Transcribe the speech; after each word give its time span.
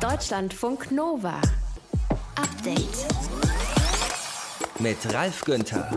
Deutschlandfunk 0.00 0.92
Nova. 0.92 1.40
Update. 2.36 3.06
Mit 4.78 4.96
Ralf 5.12 5.44
Günther. 5.44 5.90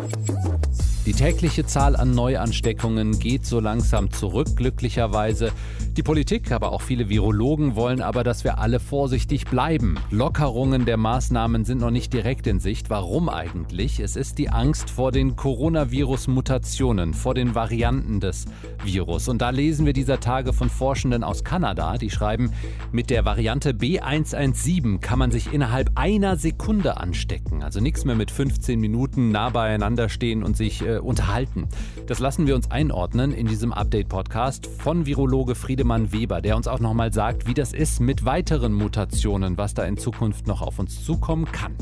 Die 1.05 1.13
tägliche 1.13 1.67
Zahl 1.67 1.95
an 1.95 2.15
Neuansteckungen 2.15 3.19
geht 3.19 3.45
so 3.45 3.59
langsam 3.59 4.09
zurück, 4.09 4.55
glücklicherweise. 4.55 5.51
Die 5.97 6.03
Politik, 6.03 6.53
aber 6.53 6.71
auch 6.71 6.81
viele 6.81 7.09
Virologen 7.09 7.75
wollen 7.75 8.01
aber, 8.01 8.23
dass 8.23 8.45
wir 8.45 8.59
alle 8.59 8.79
vorsichtig 8.79 9.43
bleiben. 9.43 9.95
Lockerungen 10.09 10.85
der 10.85 10.95
Maßnahmen 10.95 11.65
sind 11.65 11.81
noch 11.81 11.91
nicht 11.91 12.13
direkt 12.13 12.47
in 12.47 12.61
Sicht. 12.61 12.89
Warum 12.89 13.27
eigentlich? 13.27 13.99
Es 13.99 14.15
ist 14.15 14.37
die 14.37 14.49
Angst 14.49 14.89
vor 14.89 15.11
den 15.11 15.35
Coronavirus-Mutationen, 15.35 17.13
vor 17.13 17.33
den 17.33 17.55
Varianten 17.55 18.21
des 18.21 18.45
Virus. 18.85 19.27
Und 19.27 19.41
da 19.41 19.49
lesen 19.49 19.85
wir 19.85 19.91
dieser 19.91 20.21
Tage 20.21 20.53
von 20.53 20.69
Forschenden 20.69 21.25
aus 21.25 21.43
Kanada, 21.43 21.97
die 21.97 22.09
schreiben, 22.09 22.53
mit 22.93 23.09
der 23.09 23.25
Variante 23.25 23.71
B117 23.71 24.99
kann 24.99 25.19
man 25.19 25.31
sich 25.31 25.51
innerhalb 25.51 25.91
einer 25.95 26.37
Sekunde 26.37 26.95
anstecken. 27.01 27.63
Also 27.63 27.81
nichts 27.81 28.05
mehr 28.05 28.15
mit 28.15 28.31
15 28.31 28.79
Minuten 28.79 29.31
nah 29.31 29.49
beieinander 29.49 30.07
stehen 30.07 30.41
und 30.41 30.55
sich 30.55 30.87
äh, 30.87 30.99
unterhalten. 30.99 31.67
Das 32.07 32.19
lassen 32.19 32.47
wir 32.47 32.55
uns 32.55 32.71
einordnen 32.71 33.33
in 33.33 33.47
diesem 33.47 33.73
Update-Podcast 33.73 34.67
von 34.67 35.05
Virologe 35.05 35.53
Friedemann 35.81 36.11
Weber, 36.11 36.41
der 36.41 36.57
uns 36.57 36.67
auch 36.67 36.79
nochmal 36.79 37.11
sagt, 37.11 37.47
wie 37.47 37.55
das 37.55 37.73
ist 37.73 38.01
mit 38.01 38.23
weiteren 38.23 38.71
Mutationen, 38.71 39.57
was 39.57 39.73
da 39.73 39.83
in 39.83 39.97
Zukunft 39.97 40.45
noch 40.45 40.61
auf 40.61 40.77
uns 40.77 41.03
zukommen 41.03 41.45
kann. 41.51 41.75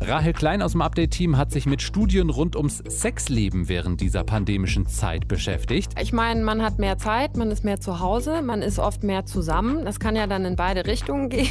Rahel 0.00 0.34
Klein 0.34 0.60
aus 0.60 0.72
dem 0.72 0.82
Update-Team 0.82 1.38
hat 1.38 1.50
sich 1.50 1.64
mit 1.64 1.80
Studien 1.80 2.28
rund 2.28 2.54
ums 2.54 2.78
Sexleben 2.86 3.68
während 3.68 4.02
dieser 4.02 4.24
pandemischen 4.24 4.86
Zeit 4.86 5.26
beschäftigt. 5.26 5.92
Ich 6.00 6.12
meine, 6.12 6.42
man 6.44 6.62
hat 6.62 6.78
mehr 6.78 6.98
Zeit, 6.98 7.36
man 7.36 7.50
ist 7.50 7.64
mehr 7.64 7.80
zu 7.80 7.98
Hause, 7.98 8.42
man 8.42 8.60
ist 8.60 8.78
oft 8.78 9.02
mehr 9.02 9.24
zusammen. 9.24 9.86
Das 9.86 9.98
kann 9.98 10.14
ja 10.14 10.26
dann 10.26 10.44
in 10.44 10.54
beide 10.54 10.86
Richtungen 10.86 11.28
gehen. 11.30 11.48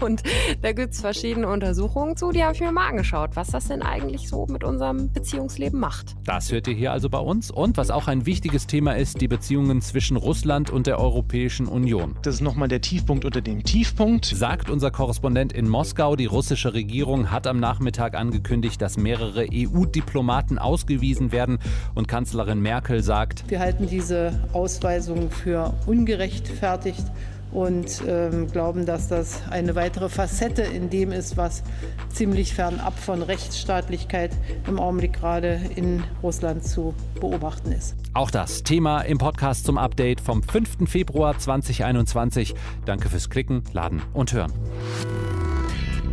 Und 0.00 0.22
da 0.62 0.72
gibt 0.72 0.94
es 0.94 1.02
verschiedene 1.02 1.48
Untersuchungen 1.48 2.16
zu, 2.16 2.32
die 2.32 2.42
habe 2.42 2.54
ich 2.54 2.60
mir 2.60 2.72
mal 2.72 2.88
angeschaut, 2.88 3.36
was 3.36 3.48
das 3.48 3.68
denn 3.68 3.82
eigentlich 3.82 4.28
so 4.28 4.46
mit 4.46 4.64
unserem 4.64 5.12
Beziehungsleben 5.12 5.78
macht. 5.78 6.16
Das 6.24 6.50
hört 6.50 6.66
ihr 6.66 6.74
hier 6.74 6.92
also 6.92 7.10
bei 7.10 7.18
uns. 7.18 7.50
Und 7.50 7.76
was 7.76 7.90
auch 7.90 8.08
ein 8.08 8.24
wichtiges 8.24 8.66
Thema 8.68 8.96
ist, 8.96 9.20
die 9.20 9.28
Beziehungen 9.28 9.82
zwischen 9.82 10.16
Russland 10.16 10.70
und 10.70 10.86
der 10.86 10.98
Europäischen 10.98 11.66
Union. 11.66 12.16
Das 12.22 12.36
ist 12.36 12.40
nochmal 12.40 12.68
der 12.68 12.80
Tiefpunkt 12.80 13.26
unter 13.26 13.42
dem 13.42 13.64
Tiefpunkt. 13.64 14.24
Sagt 14.24 14.70
unser 14.70 14.90
Korrespondent 14.90 15.52
in 15.52 15.68
Moskau, 15.68 16.16
die 16.16 16.26
russische 16.26 16.72
Regierung 16.72 17.30
hat 17.30 17.49
am 17.50 17.60
Nachmittag 17.60 18.14
angekündigt, 18.14 18.80
dass 18.80 18.96
mehrere 18.96 19.46
EU-Diplomaten 19.52 20.58
ausgewiesen 20.58 21.32
werden. 21.32 21.58
Und 21.94 22.08
Kanzlerin 22.08 22.60
Merkel 22.60 23.02
sagt, 23.02 23.44
wir 23.48 23.60
halten 23.60 23.88
diese 23.88 24.32
Ausweisung 24.52 25.30
für 25.30 25.74
ungerechtfertigt 25.86 27.04
und 27.52 28.02
ähm, 28.06 28.50
glauben, 28.50 28.86
dass 28.86 29.08
das 29.08 29.42
eine 29.50 29.74
weitere 29.74 30.08
Facette 30.08 30.62
in 30.62 30.90
dem 30.90 31.12
ist, 31.12 31.36
was 31.36 31.62
ziemlich 32.08 32.54
fernab 32.54 32.98
von 32.98 33.22
Rechtsstaatlichkeit 33.22 34.30
im 34.68 34.78
Augenblick 34.78 35.14
gerade 35.14 35.60
in 35.74 36.02
Russland 36.22 36.64
zu 36.64 36.94
beobachten 37.20 37.72
ist. 37.72 37.96
Auch 38.14 38.30
das 38.30 38.62
Thema 38.62 39.02
im 39.02 39.18
Podcast 39.18 39.64
zum 39.64 39.78
Update 39.78 40.20
vom 40.20 40.42
5. 40.42 40.88
Februar 40.88 41.38
2021. 41.38 42.54
Danke 42.84 43.08
fürs 43.08 43.30
Klicken, 43.30 43.62
Laden 43.72 44.02
und 44.12 44.32
Hören. 44.32 44.52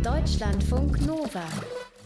Deutschlandfunk 0.08 1.04
Nova. 1.04 1.44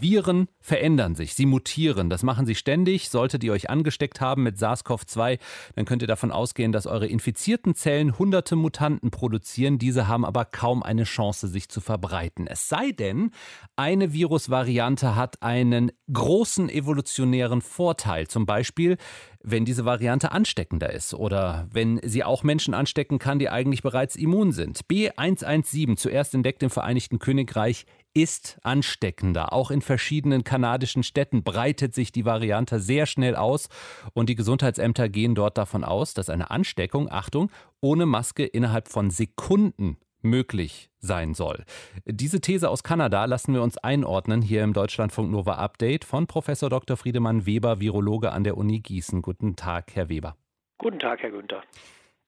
Viren 0.03 0.49
verändern 0.61 1.15
sich, 1.15 1.35
sie 1.35 1.47
mutieren. 1.47 2.11
Das 2.11 2.23
machen 2.23 2.47
sie 2.47 2.55
ständig. 2.55 3.09
Solltet 3.09 3.43
ihr 3.45 3.53
euch 3.53 3.71
angesteckt 3.71 4.21
haben 4.21 4.43
mit 4.43 4.57
SARS-CoV-2, 4.59 5.39
dann 5.77 5.85
könnt 5.85 6.03
ihr 6.03 6.09
davon 6.09 6.31
ausgehen, 6.31 6.73
dass 6.73 6.87
eure 6.87 7.07
infizierten 7.07 7.75
Zellen 7.75 8.19
hunderte 8.19 8.57
Mutanten 8.57 9.11
produzieren. 9.11 9.79
Diese 9.79 10.09
haben 10.09 10.25
aber 10.25 10.45
kaum 10.45 10.83
eine 10.83 11.05
Chance, 11.05 11.49
sich 11.49 11.69
zu 11.69 11.81
verbreiten. 11.81 12.47
Es 12.47 12.69
sei 12.69 12.91
denn, 12.91 13.31
eine 13.77 14.13
Virusvariante 14.13 15.17
hat 15.17 15.43
einen 15.43 15.93
großen 16.13 16.69
evolutionären 16.69 17.63
Vorteil. 17.63 18.27
Zum 18.29 18.47
Beispiel, 18.47 18.97
wenn 19.43 19.65
diese 19.65 19.85
Variante 19.85 20.33
ansteckender 20.33 20.93
ist 20.93 21.15
oder 21.15 21.69
wenn 21.73 22.01
sie 22.05 22.25
auch 22.25 22.43
Menschen 22.43 22.75
anstecken 22.75 23.19
kann, 23.19 23.39
die 23.39 23.49
eigentlich 23.49 23.83
bereits 23.83 24.17
immun 24.17 24.53
sind. 24.53 24.83
B117, 24.91 25.97
zuerst 25.97 26.35
entdeckt 26.35 26.63
im 26.63 26.71
Vereinigten 26.71 27.19
Königreich, 27.19 27.87
ist 28.15 28.59
ansteckender. 28.63 29.53
Auch 29.53 29.71
in 29.71 29.83
verschiedenen 29.83 30.45
kanadischen 30.45 31.03
Städten 31.03 31.43
breitet 31.43 31.95
sich 31.95 32.13
die 32.13 32.25
Variante 32.25 32.81
sehr 32.81 33.07
schnell 33.07 33.37
aus 33.37 33.69
und 34.13 34.29
die 34.29 34.35
Gesundheitsämter 34.35 35.09
gehen 35.09 35.35
dort 35.35 35.59
davon 35.59 35.85
aus, 35.85 36.15
dass 36.15 36.29
eine 36.29 36.51
Ansteckung, 36.51 37.11
Achtung, 37.11 37.51
ohne 37.81 38.07
Maske 38.07 38.45
innerhalb 38.45 38.89
von 38.89 39.11
Sekunden 39.11 39.97
möglich 40.23 40.91
sein 40.99 41.35
soll. 41.35 41.65
Diese 42.07 42.41
These 42.41 42.71
aus 42.71 42.83
Kanada 42.83 43.25
lassen 43.25 43.55
wir 43.55 43.63
uns 43.63 43.77
einordnen 43.79 44.41
hier 44.41 44.63
im 44.63 44.73
Deutschlandfunk 44.73 45.31
Nova 45.31 45.55
Update 45.55 46.05
von 46.05 46.27
Professor 46.27 46.71
Dr. 46.71 46.97
Friedemann 46.97 47.45
Weber, 47.45 47.81
Virologe 47.81 48.33
an 48.33 48.45
der 48.45 48.57
Uni 48.57 48.81
Gießen. 48.81 49.23
Guten 49.23 49.57
Tag, 49.57 49.95
Herr 49.95 50.09
Weber. 50.09 50.37
Guten 50.79 50.99
Tag, 50.99 51.23
Herr 51.23 51.31
Günther. 51.31 51.63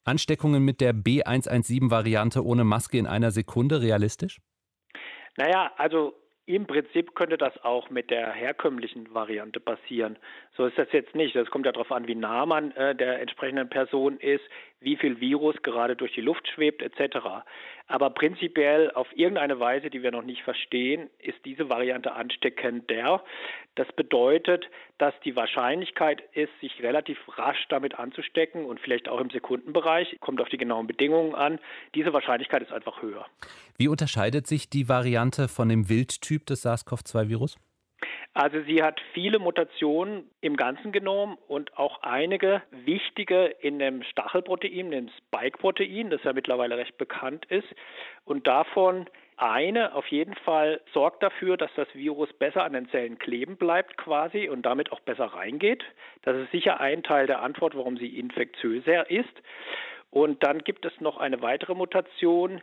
Ansteckungen 0.04 0.62
mit 0.64 0.80
der 0.80 0.94
B117-Variante 0.94 2.44
ohne 2.44 2.64
Maske 2.64 2.98
in 2.98 3.06
einer 3.06 3.30
Sekunde 3.30 3.80
realistisch? 3.80 4.40
Naja, 5.36 5.72
also 5.76 6.14
im 6.46 6.66
Prinzip 6.66 7.14
könnte 7.14 7.38
das 7.38 7.56
auch 7.64 7.88
mit 7.88 8.10
der 8.10 8.30
herkömmlichen 8.32 9.12
Variante 9.14 9.60
passieren. 9.60 10.16
So 10.56 10.66
ist 10.66 10.76
das 10.76 10.92
jetzt 10.92 11.14
nicht. 11.14 11.34
Das 11.34 11.50
kommt 11.50 11.64
ja 11.64 11.72
darauf 11.72 11.90
an, 11.90 12.06
wie 12.06 12.14
nah 12.14 12.44
man 12.44 12.72
äh, 12.72 12.94
der 12.94 13.20
entsprechenden 13.20 13.68
Person 13.70 14.18
ist, 14.18 14.44
wie 14.84 14.96
viel 14.96 15.20
Virus 15.20 15.56
gerade 15.62 15.96
durch 15.96 16.12
die 16.12 16.20
Luft 16.20 16.48
schwebt 16.48 16.82
etc. 16.82 17.18
Aber 17.86 18.10
prinzipiell 18.10 18.90
auf 18.92 19.06
irgendeine 19.14 19.60
Weise, 19.60 19.90
die 19.90 20.02
wir 20.02 20.10
noch 20.10 20.22
nicht 20.24 20.42
verstehen, 20.42 21.10
ist 21.18 21.38
diese 21.44 21.68
Variante 21.68 22.12
ansteckender. 22.12 23.22
Das 23.74 23.86
bedeutet, 23.92 24.66
dass 24.98 25.12
die 25.24 25.36
Wahrscheinlichkeit 25.36 26.22
ist, 26.32 26.52
sich 26.60 26.82
relativ 26.82 27.18
rasch 27.36 27.66
damit 27.68 27.98
anzustecken 27.98 28.64
und 28.64 28.80
vielleicht 28.80 29.08
auch 29.08 29.20
im 29.20 29.30
Sekundenbereich, 29.30 30.16
kommt 30.20 30.40
auf 30.40 30.48
die 30.48 30.56
genauen 30.56 30.86
Bedingungen 30.86 31.34
an, 31.34 31.58
diese 31.94 32.12
Wahrscheinlichkeit 32.12 32.62
ist 32.62 32.72
einfach 32.72 33.02
höher. 33.02 33.26
Wie 33.76 33.88
unterscheidet 33.88 34.46
sich 34.46 34.70
die 34.70 34.88
Variante 34.88 35.48
von 35.48 35.68
dem 35.68 35.88
Wildtyp 35.88 36.46
des 36.46 36.62
SARS-CoV-2-Virus? 36.62 37.58
Also 38.34 38.60
sie 38.62 38.82
hat 38.82 39.00
viele 39.12 39.38
Mutationen 39.38 40.28
im 40.40 40.56
ganzen 40.56 40.90
Genom 40.90 41.38
und 41.46 41.78
auch 41.78 42.02
einige 42.02 42.62
wichtige 42.72 43.46
in 43.46 43.78
dem 43.78 44.02
Stachelprotein, 44.02 44.90
dem 44.90 45.08
Spike-Protein, 45.08 46.10
das 46.10 46.24
ja 46.24 46.32
mittlerweile 46.32 46.76
recht 46.76 46.98
bekannt 46.98 47.46
ist. 47.46 47.68
Und 48.24 48.48
davon 48.48 49.08
eine 49.36 49.94
auf 49.94 50.08
jeden 50.08 50.34
Fall 50.34 50.80
sorgt 50.92 51.22
dafür, 51.22 51.56
dass 51.56 51.70
das 51.76 51.86
Virus 51.94 52.32
besser 52.32 52.64
an 52.64 52.72
den 52.72 52.88
Zellen 52.88 53.18
kleben 53.18 53.56
bleibt 53.56 53.96
quasi 53.96 54.48
und 54.48 54.62
damit 54.62 54.90
auch 54.90 55.00
besser 55.00 55.26
reingeht. 55.26 55.84
Das 56.22 56.36
ist 56.36 56.50
sicher 56.50 56.80
ein 56.80 57.04
Teil 57.04 57.28
der 57.28 57.40
Antwort, 57.40 57.76
warum 57.76 57.96
sie 57.96 58.18
infektiöser 58.18 59.10
ist. 59.10 59.42
Und 60.10 60.42
dann 60.42 60.58
gibt 60.58 60.84
es 60.86 61.00
noch 61.00 61.18
eine 61.18 61.40
weitere 61.40 61.74
Mutation, 61.74 62.60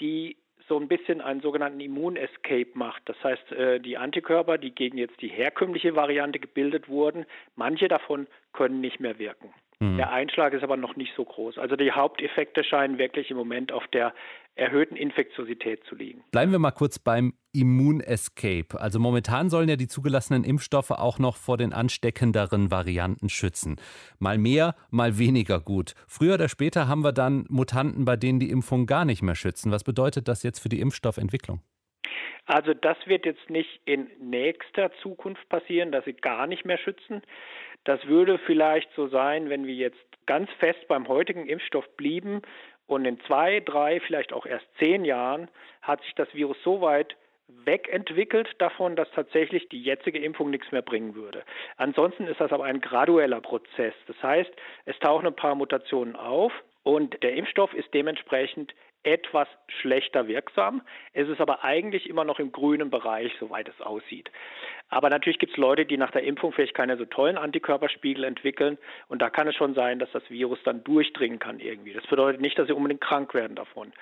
die 0.00 0.36
so 0.68 0.78
ein 0.78 0.88
bisschen 0.88 1.20
einen 1.20 1.40
sogenannten 1.40 1.80
Immun-Escape 1.80 2.70
macht. 2.74 3.02
Das 3.06 3.16
heißt, 3.22 3.52
äh, 3.52 3.80
die 3.80 3.96
Antikörper, 3.96 4.58
die 4.58 4.74
gegen 4.74 4.98
jetzt 4.98 5.20
die 5.20 5.28
herkömmliche 5.28 5.94
Variante 5.94 6.38
gebildet 6.38 6.88
wurden, 6.88 7.26
manche 7.56 7.88
davon 7.88 8.26
können 8.52 8.80
nicht 8.80 9.00
mehr 9.00 9.18
wirken. 9.18 9.52
Mhm. 9.80 9.96
Der 9.96 10.12
Einschlag 10.12 10.52
ist 10.52 10.62
aber 10.62 10.76
noch 10.76 10.96
nicht 10.96 11.12
so 11.16 11.24
groß. 11.24 11.58
Also 11.58 11.76
die 11.76 11.92
Haupteffekte 11.92 12.64
scheinen 12.64 12.98
wirklich 12.98 13.30
im 13.30 13.36
Moment 13.36 13.72
auf 13.72 13.86
der 13.88 14.14
erhöhten 14.54 14.96
Infektiosität 14.96 15.84
zu 15.84 15.94
liegen. 15.94 16.24
Bleiben 16.30 16.52
wir 16.52 16.58
mal 16.58 16.70
kurz 16.70 16.98
beim 16.98 17.34
Immun-Escape. 17.54 18.80
Also 18.80 18.98
momentan 18.98 19.48
sollen 19.48 19.68
ja 19.68 19.76
die 19.76 19.88
zugelassenen 19.88 20.44
Impfstoffe 20.44 20.90
auch 20.90 21.18
noch 21.18 21.36
vor 21.36 21.56
den 21.56 21.72
ansteckenderen 21.72 22.70
Varianten 22.70 23.28
schützen. 23.28 23.76
Mal 24.18 24.38
mehr, 24.38 24.74
mal 24.90 25.18
weniger 25.18 25.60
gut. 25.60 25.94
Früher 26.06 26.34
oder 26.34 26.48
später 26.48 26.88
haben 26.88 27.04
wir 27.04 27.12
dann 27.12 27.46
Mutanten, 27.48 28.04
bei 28.04 28.16
denen 28.16 28.40
die 28.40 28.50
Impfung 28.50 28.86
gar 28.86 29.04
nicht 29.04 29.22
mehr 29.22 29.34
schützen. 29.34 29.72
Was 29.72 29.84
bedeutet 29.84 30.28
das 30.28 30.42
jetzt 30.42 30.58
für 30.58 30.68
die 30.68 30.80
Impfstoffentwicklung? 30.80 31.60
Also 32.46 32.74
das 32.74 32.96
wird 33.06 33.24
jetzt 33.24 33.48
nicht 33.48 33.80
in 33.86 34.10
nächster 34.20 34.92
Zukunft 35.02 35.48
passieren, 35.48 35.92
dass 35.92 36.04
sie 36.04 36.12
gar 36.12 36.46
nicht 36.46 36.64
mehr 36.64 36.78
schützen. 36.78 37.22
Das 37.84 38.04
würde 38.06 38.38
vielleicht 38.38 38.90
so 38.94 39.08
sein, 39.08 39.48
wenn 39.48 39.66
wir 39.66 39.74
jetzt 39.74 39.98
ganz 40.26 40.50
fest 40.58 40.86
beim 40.88 41.08
heutigen 41.08 41.46
Impfstoff 41.46 41.84
blieben 41.96 42.42
und 42.86 43.04
in 43.04 43.18
zwei, 43.26 43.60
drei, 43.60 44.00
vielleicht 44.00 44.32
auch 44.32 44.46
erst 44.46 44.66
zehn 44.78 45.04
Jahren 45.04 45.48
hat 45.82 46.02
sich 46.02 46.14
das 46.14 46.32
Virus 46.34 46.56
so 46.64 46.80
weit 46.80 47.16
wegentwickelt 47.48 48.48
davon, 48.58 48.96
dass 48.96 49.10
tatsächlich 49.12 49.68
die 49.68 49.82
jetzige 49.82 50.18
Impfung 50.18 50.50
nichts 50.50 50.70
mehr 50.72 50.82
bringen 50.82 51.14
würde. 51.14 51.44
Ansonsten 51.76 52.26
ist 52.26 52.40
das 52.40 52.52
aber 52.52 52.64
ein 52.64 52.80
gradueller 52.80 53.40
Prozess. 53.40 53.94
Das 54.06 54.22
heißt, 54.22 54.50
es 54.86 54.98
tauchen 54.98 55.26
ein 55.26 55.36
paar 55.36 55.54
Mutationen 55.54 56.16
auf 56.16 56.52
und 56.82 57.22
der 57.22 57.34
Impfstoff 57.34 57.72
ist 57.74 57.92
dementsprechend 57.94 58.74
etwas 59.04 59.46
schlechter 59.68 60.26
wirksam. 60.28 60.82
Es 61.12 61.28
ist 61.28 61.40
aber 61.40 61.62
eigentlich 61.62 62.08
immer 62.08 62.24
noch 62.24 62.38
im 62.38 62.52
grünen 62.52 62.90
Bereich, 62.90 63.32
soweit 63.38 63.68
es 63.68 63.80
aussieht. 63.80 64.30
Aber 64.88 65.10
natürlich 65.10 65.38
gibt 65.38 65.52
es 65.52 65.58
Leute, 65.58 65.84
die 65.84 65.96
nach 65.96 66.10
der 66.10 66.24
Impfung 66.24 66.52
vielleicht 66.52 66.74
keine 66.74 66.96
so 66.96 67.04
tollen 67.04 67.36
Antikörperspiegel 67.36 68.24
entwickeln. 68.24 68.78
Und 69.08 69.20
da 69.20 69.30
kann 69.30 69.46
es 69.46 69.54
schon 69.56 69.74
sein, 69.74 69.98
dass 69.98 70.10
das 70.12 70.28
Virus 70.30 70.58
dann 70.64 70.84
durchdringen 70.84 71.38
kann 71.38 71.60
irgendwie. 71.60 71.92
Das 71.92 72.06
bedeutet 72.06 72.40
nicht, 72.40 72.58
dass 72.58 72.66
sie 72.66 72.72
unbedingt 72.72 73.02
krank 73.02 73.34
werden 73.34 73.56
davon. 73.56 73.92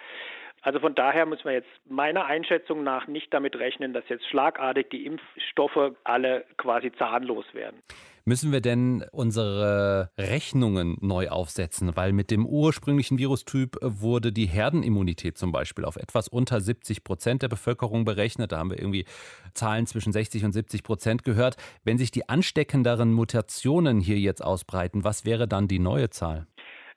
Also 0.63 0.79
von 0.79 0.95
daher 0.95 1.27
müssen 1.27 1.45
wir 1.45 1.53
jetzt 1.53 1.69
meiner 1.89 2.25
Einschätzung 2.25 2.85
nach 2.85 3.09
nicht 3.09 3.35
damit 3.35 3.57
rechnen, 3.57 3.93
dass 3.93 4.09
jetzt 4.09 4.25
schlagartig 4.29 4.91
die 4.91 5.05
Impfstoffe 5.05 5.97
alle 6.05 6.45
quasi 6.57 6.93
zahnlos 6.93 7.45
werden. 7.53 7.83
Müssen 8.25 8.53
wir 8.53 8.61
denn 8.61 9.05
unsere 9.11 10.11
Rechnungen 10.17 10.97
neu 11.01 11.29
aufsetzen? 11.29 11.97
Weil 11.97 12.13
mit 12.13 12.31
dem 12.31 12.47
ursprünglichen 12.47 13.19
Virustyp 13.19 13.77
wurde 13.83 14.33
die 14.33 14.47
Herdenimmunität 14.47 15.37
zum 15.37 15.51
Beispiel 15.51 15.85
auf 15.85 15.97
etwas 15.97 16.29
unter 16.29 16.61
70 16.61 17.03
Prozent 17.03 17.43
der 17.43 17.49
Bevölkerung 17.49 18.05
berechnet. 18.05 18.53
Da 18.53 18.59
haben 18.59 18.71
wir 18.71 18.79
irgendwie 18.79 19.07
Zahlen 19.55 19.89
zwischen 19.89 20.13
60 20.13 20.45
und 20.45 20.53
70 20.53 20.85
Prozent 20.85 21.25
gehört. 21.25 21.57
Wenn 21.83 21.99
sich 21.99 22.13
die 22.13 22.29
ansteckenderen 22.29 23.13
Mutationen 23.13 23.99
hier 23.99 24.21
jetzt 24.21 24.45
ausbreiten, 24.45 25.03
was 25.03 25.25
wäre 25.25 25.49
dann 25.49 25.67
die 25.67 25.81
neue 25.81 26.11
Zahl? 26.11 26.47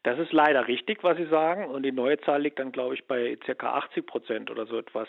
Das 0.05 0.19
ist 0.19 0.33
leider 0.33 0.67
richtig, 0.67 1.03
was 1.03 1.17
Sie 1.17 1.25
sagen. 1.25 1.65
Und 1.65 1.81
die 1.81 1.91
neue 1.91 2.19
Zahl 2.19 2.43
liegt 2.43 2.59
dann, 2.59 2.71
glaube 2.71 2.93
ich, 2.93 3.05
bei 3.05 3.35
ca. 3.37 3.73
80 3.73 4.05
Prozent 4.05 4.51
oder 4.51 4.67
so 4.67 4.77
etwas. 4.77 5.07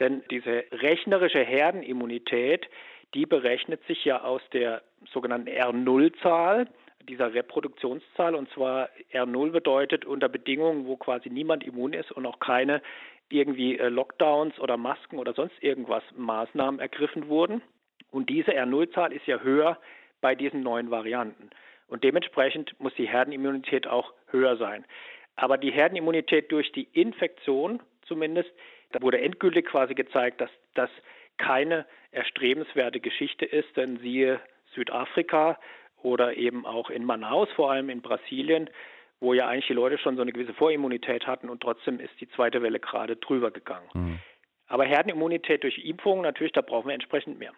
Denn 0.00 0.22
diese 0.30 0.64
rechnerische 0.72 1.40
Herdenimmunität, 1.40 2.66
die 3.12 3.26
berechnet 3.26 3.84
sich 3.86 4.02
ja 4.06 4.22
aus 4.22 4.40
der 4.54 4.80
sogenannten 5.12 5.48
R0-Zahl, 5.48 6.68
dieser 7.06 7.34
Reproduktionszahl. 7.34 8.34
Und 8.34 8.50
zwar 8.52 8.88
R0 9.12 9.50
bedeutet 9.50 10.06
unter 10.06 10.30
Bedingungen, 10.30 10.86
wo 10.86 10.96
quasi 10.96 11.28
niemand 11.28 11.62
immun 11.62 11.92
ist 11.92 12.10
und 12.10 12.24
auch 12.24 12.40
keine 12.40 12.80
irgendwie 13.28 13.78
äh, 13.78 13.90
Lockdowns 13.90 14.58
oder 14.58 14.78
Masken 14.78 15.18
oder 15.18 15.34
sonst 15.34 15.62
irgendwas 15.62 16.02
Maßnahmen 16.16 16.80
ergriffen 16.80 17.28
wurden. 17.28 17.60
Und 18.10 18.30
diese 18.30 18.52
R0-Zahl 18.52 19.12
ist 19.12 19.26
ja 19.26 19.40
höher 19.40 19.78
bei 20.22 20.34
diesen 20.34 20.62
neuen 20.62 20.90
Varianten. 20.90 21.50
Und 21.90 22.04
dementsprechend 22.04 22.78
muss 22.78 22.94
die 22.94 23.08
Herdenimmunität 23.08 23.88
auch 23.88 24.14
höher 24.32 24.56
sein. 24.56 24.84
Aber 25.36 25.58
die 25.58 25.70
Herdenimmunität 25.70 26.52
durch 26.52 26.72
die 26.72 26.88
Infektion 26.92 27.80
zumindest, 28.06 28.50
da 28.92 29.00
wurde 29.02 29.20
endgültig 29.20 29.66
quasi 29.66 29.94
gezeigt, 29.94 30.40
dass 30.40 30.50
das 30.74 30.90
keine 31.38 31.86
erstrebenswerte 32.10 33.00
Geschichte 33.00 33.46
ist, 33.46 33.76
denn 33.76 33.98
siehe 33.98 34.40
Südafrika 34.74 35.58
oder 36.02 36.36
eben 36.36 36.66
auch 36.66 36.90
in 36.90 37.04
Manaus, 37.04 37.48
vor 37.52 37.70
allem 37.70 37.88
in 37.88 38.02
Brasilien, 38.02 38.68
wo 39.20 39.34
ja 39.34 39.48
eigentlich 39.48 39.66
die 39.66 39.74
Leute 39.74 39.98
schon 39.98 40.16
so 40.16 40.22
eine 40.22 40.32
gewisse 40.32 40.54
Vorimmunität 40.54 41.26
hatten 41.26 41.48
und 41.48 41.62
trotzdem 41.62 42.00
ist 42.00 42.18
die 42.20 42.28
zweite 42.30 42.62
Welle 42.62 42.80
gerade 42.80 43.16
drüber 43.16 43.50
gegangen. 43.50 43.88
Mhm. 43.94 44.18
Aber 44.66 44.84
Herdenimmunität 44.84 45.62
durch 45.62 45.78
Impfung, 45.78 46.22
natürlich, 46.22 46.52
da 46.52 46.62
brauchen 46.62 46.88
wir 46.88 46.94
entsprechend 46.94 47.38
mehr. 47.38 47.52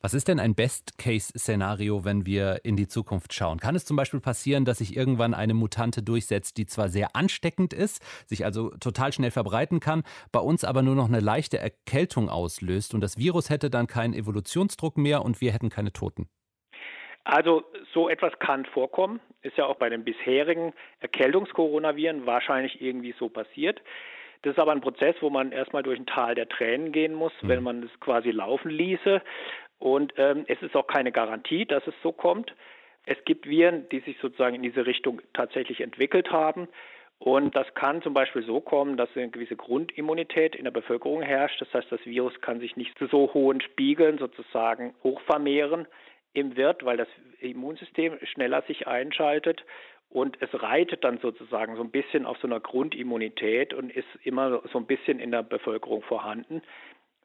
Was 0.00 0.14
ist 0.14 0.28
denn 0.28 0.40
ein 0.40 0.54
Best-Case-Szenario, 0.54 2.04
wenn 2.04 2.24
wir 2.26 2.60
in 2.64 2.76
die 2.76 2.86
Zukunft 2.86 3.34
schauen? 3.34 3.58
Kann 3.58 3.74
es 3.74 3.84
zum 3.84 3.96
Beispiel 3.96 4.20
passieren, 4.20 4.64
dass 4.64 4.78
sich 4.78 4.96
irgendwann 4.96 5.34
eine 5.34 5.54
Mutante 5.54 6.02
durchsetzt, 6.02 6.56
die 6.56 6.66
zwar 6.66 6.88
sehr 6.88 7.14
ansteckend 7.14 7.72
ist, 7.72 8.02
sich 8.26 8.44
also 8.44 8.70
total 8.80 9.12
schnell 9.12 9.30
verbreiten 9.30 9.80
kann, 9.80 10.02
bei 10.32 10.40
uns 10.40 10.64
aber 10.64 10.82
nur 10.82 10.94
noch 10.94 11.08
eine 11.08 11.20
leichte 11.20 11.58
Erkältung 11.58 12.28
auslöst 12.28 12.94
und 12.94 13.00
das 13.00 13.18
Virus 13.18 13.50
hätte 13.50 13.70
dann 13.70 13.86
keinen 13.86 14.14
Evolutionsdruck 14.14 14.96
mehr 14.96 15.24
und 15.24 15.40
wir 15.40 15.52
hätten 15.52 15.68
keine 15.68 15.92
Toten? 15.92 16.28
Also 17.24 17.62
so 17.92 18.08
etwas 18.08 18.32
kann 18.38 18.64
vorkommen, 18.64 19.20
ist 19.42 19.58
ja 19.58 19.66
auch 19.66 19.76
bei 19.76 19.90
den 19.90 20.02
bisherigen 20.02 20.72
Erkältungskoronaviren 21.00 22.24
wahrscheinlich 22.24 22.80
irgendwie 22.80 23.14
so 23.18 23.28
passiert. 23.28 23.82
Das 24.42 24.52
ist 24.52 24.58
aber 24.58 24.72
ein 24.72 24.80
Prozess, 24.80 25.16
wo 25.20 25.30
man 25.30 25.52
erstmal 25.52 25.82
durch 25.82 25.98
ein 25.98 26.06
Tal 26.06 26.34
der 26.34 26.48
Tränen 26.48 26.92
gehen 26.92 27.14
muss, 27.14 27.32
mhm. 27.42 27.48
wenn 27.48 27.62
man 27.62 27.82
es 27.82 28.00
quasi 28.00 28.30
laufen 28.30 28.70
ließe. 28.70 29.20
Und 29.78 30.12
ähm, 30.16 30.44
es 30.48 30.60
ist 30.62 30.76
auch 30.76 30.86
keine 30.86 31.12
Garantie, 31.12 31.64
dass 31.64 31.86
es 31.86 31.94
so 32.02 32.12
kommt. 32.12 32.54
Es 33.06 33.16
gibt 33.24 33.48
Viren, 33.48 33.88
die 33.90 34.00
sich 34.00 34.18
sozusagen 34.20 34.56
in 34.56 34.62
diese 34.62 34.86
Richtung 34.86 35.22
tatsächlich 35.32 35.80
entwickelt 35.80 36.30
haben. 36.30 36.68
Und 37.18 37.56
das 37.56 37.66
kann 37.74 38.02
zum 38.02 38.14
Beispiel 38.14 38.44
so 38.44 38.60
kommen, 38.60 38.96
dass 38.96 39.08
eine 39.16 39.28
gewisse 39.28 39.56
Grundimmunität 39.56 40.54
in 40.54 40.64
der 40.64 40.70
Bevölkerung 40.70 41.22
herrscht. 41.22 41.60
Das 41.60 41.72
heißt, 41.74 41.90
das 41.90 42.04
Virus 42.04 42.40
kann 42.40 42.60
sich 42.60 42.76
nicht 42.76 42.96
zu 42.98 43.06
so 43.06 43.32
hohen 43.34 43.60
Spiegeln 43.60 44.18
sozusagen 44.18 44.94
hochvermehren 45.02 45.88
im 46.32 46.56
Wirt, 46.56 46.84
weil 46.84 46.96
das 46.96 47.08
Immunsystem 47.40 48.18
schneller 48.22 48.62
sich 48.62 48.86
einschaltet 48.86 49.64
und 50.10 50.40
es 50.40 50.48
reitet 50.52 51.04
dann 51.04 51.18
sozusagen 51.18 51.76
so 51.76 51.82
ein 51.82 51.90
bisschen 51.90 52.24
auf 52.24 52.38
so 52.38 52.46
einer 52.46 52.60
Grundimmunität 52.60 53.74
und 53.74 53.90
ist 53.90 54.08
immer 54.24 54.62
so 54.72 54.78
ein 54.78 54.86
bisschen 54.86 55.20
in 55.20 55.30
der 55.30 55.42
Bevölkerung 55.42 56.02
vorhanden, 56.02 56.62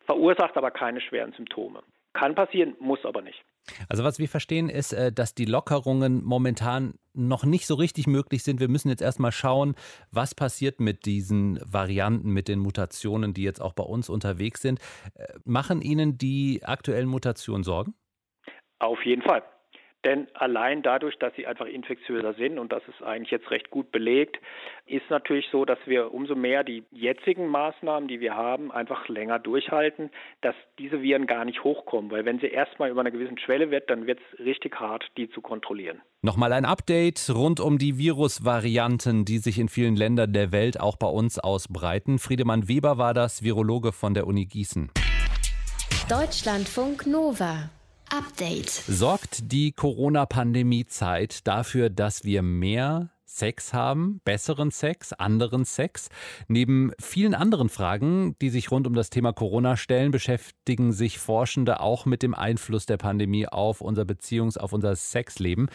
verursacht 0.05 0.57
aber 0.57 0.71
keine 0.71 1.01
schweren 1.01 1.33
Symptome. 1.33 1.83
Kann 2.13 2.35
passieren, 2.35 2.75
muss 2.79 3.03
aber 3.05 3.21
nicht. 3.21 3.43
Also 3.89 4.03
was 4.03 4.19
wir 4.19 4.27
verstehen 4.27 4.69
ist, 4.69 4.93
äh, 4.93 5.11
dass 5.11 5.33
die 5.33 5.45
Lockerungen 5.45 6.23
momentan 6.23 6.95
noch 7.13 7.45
nicht 7.45 7.65
so 7.65 7.75
richtig 7.75 8.07
möglich 8.07 8.43
sind. 8.43 8.59
Wir 8.59 8.67
müssen 8.67 8.89
jetzt 8.89 9.01
erstmal 9.01 9.31
schauen, 9.31 9.75
was 10.11 10.35
passiert 10.35 10.79
mit 10.79 11.05
diesen 11.05 11.59
Varianten, 11.65 12.31
mit 12.31 12.47
den 12.47 12.59
Mutationen, 12.59 13.33
die 13.33 13.43
jetzt 13.43 13.61
auch 13.61 13.73
bei 13.73 13.83
uns 13.83 14.09
unterwegs 14.09 14.61
sind. 14.61 14.79
Äh, 15.15 15.27
machen 15.45 15.81
Ihnen 15.81 16.17
die 16.17 16.61
aktuellen 16.63 17.07
Mutationen 17.07 17.63
Sorgen? 17.63 17.95
Auf 18.79 19.03
jeden 19.05 19.21
Fall. 19.21 19.41
Denn 20.03 20.27
allein 20.33 20.81
dadurch, 20.81 21.17
dass 21.17 21.33
sie 21.35 21.47
einfach 21.47 21.65
infektiöser 21.65 22.33
sind, 22.33 22.59
und 22.59 22.73
das 22.73 22.83
ist 22.89 23.01
eigentlich 23.01 23.31
jetzt 23.31 23.49
recht 23.51 23.69
gut 23.69 23.91
belegt, 23.91 24.37
ist 24.85 25.09
natürlich 25.09 25.47
so, 25.51 25.63
dass 25.63 25.79
wir 25.85 26.13
umso 26.13 26.35
mehr 26.35 26.63
die 26.63 26.83
jetzigen 26.91 27.47
Maßnahmen, 27.47 28.09
die 28.09 28.19
wir 28.19 28.35
haben, 28.35 28.71
einfach 28.71 29.07
länger 29.07 29.39
durchhalten, 29.39 30.09
dass 30.41 30.55
diese 30.77 31.01
Viren 31.01 31.25
gar 31.25 31.45
nicht 31.45 31.63
hochkommen. 31.63 32.11
Weil 32.11 32.25
wenn 32.25 32.39
sie 32.39 32.47
erstmal 32.47 32.89
über 32.89 32.99
einer 32.99 33.11
gewissen 33.11 33.37
Schwelle 33.37 33.71
wird, 33.71 33.89
dann 33.89 34.05
wird 34.05 34.19
es 34.19 34.39
richtig 34.39 34.77
hart, 34.79 35.05
die 35.15 35.29
zu 35.29 35.41
kontrollieren. 35.41 36.01
Nochmal 36.21 36.51
ein 36.51 36.65
Update 36.65 37.29
rund 37.33 37.59
um 37.59 37.77
die 37.77 37.97
Virusvarianten, 37.97 39.23
die 39.23 39.37
sich 39.37 39.57
in 39.57 39.69
vielen 39.69 39.95
Ländern 39.95 40.33
der 40.33 40.51
Welt 40.51 40.79
auch 40.79 40.97
bei 40.97 41.07
uns 41.07 41.39
ausbreiten. 41.39 42.19
Friedemann 42.19 42.67
Weber 42.67 42.97
war 42.97 43.13
das, 43.13 43.43
Virologe 43.43 43.93
von 43.93 44.13
der 44.13 44.27
Uni 44.27 44.45
Gießen. 44.45 44.91
Deutschlandfunk 46.09 47.07
Nova. 47.07 47.69
Update. 48.13 48.69
Sorgt 48.69 49.51
die 49.51 49.71
Corona-Pandemie-Zeit 49.71 51.47
dafür, 51.47 51.89
dass 51.89 52.23
wir 52.23 52.43
mehr 52.43 53.09
Sex 53.25 53.73
haben, 53.73 54.21
besseren 54.23 54.69
Sex, 54.69 55.13
anderen 55.13 55.65
Sex. 55.65 56.09
Neben 56.47 56.91
vielen 56.99 57.33
anderen 57.33 57.69
Fragen, 57.69 58.35
die 58.39 58.51
sich 58.51 58.69
rund 58.69 58.85
um 58.85 58.93
das 58.93 59.09
Thema 59.09 59.33
Corona 59.33 59.77
stellen, 59.77 60.11
beschäftigen 60.11 60.93
sich 60.93 61.17
Forschende 61.17 61.79
auch 61.79 62.05
mit 62.05 62.21
dem 62.21 62.35
Einfluss 62.35 62.85
der 62.85 62.97
Pandemie 62.97 63.47
auf 63.47 63.81
unser 63.81 64.03
Beziehungs-, 64.03 64.59
auf 64.59 64.73
unser 64.73 64.95
Sexleben. 64.95 65.67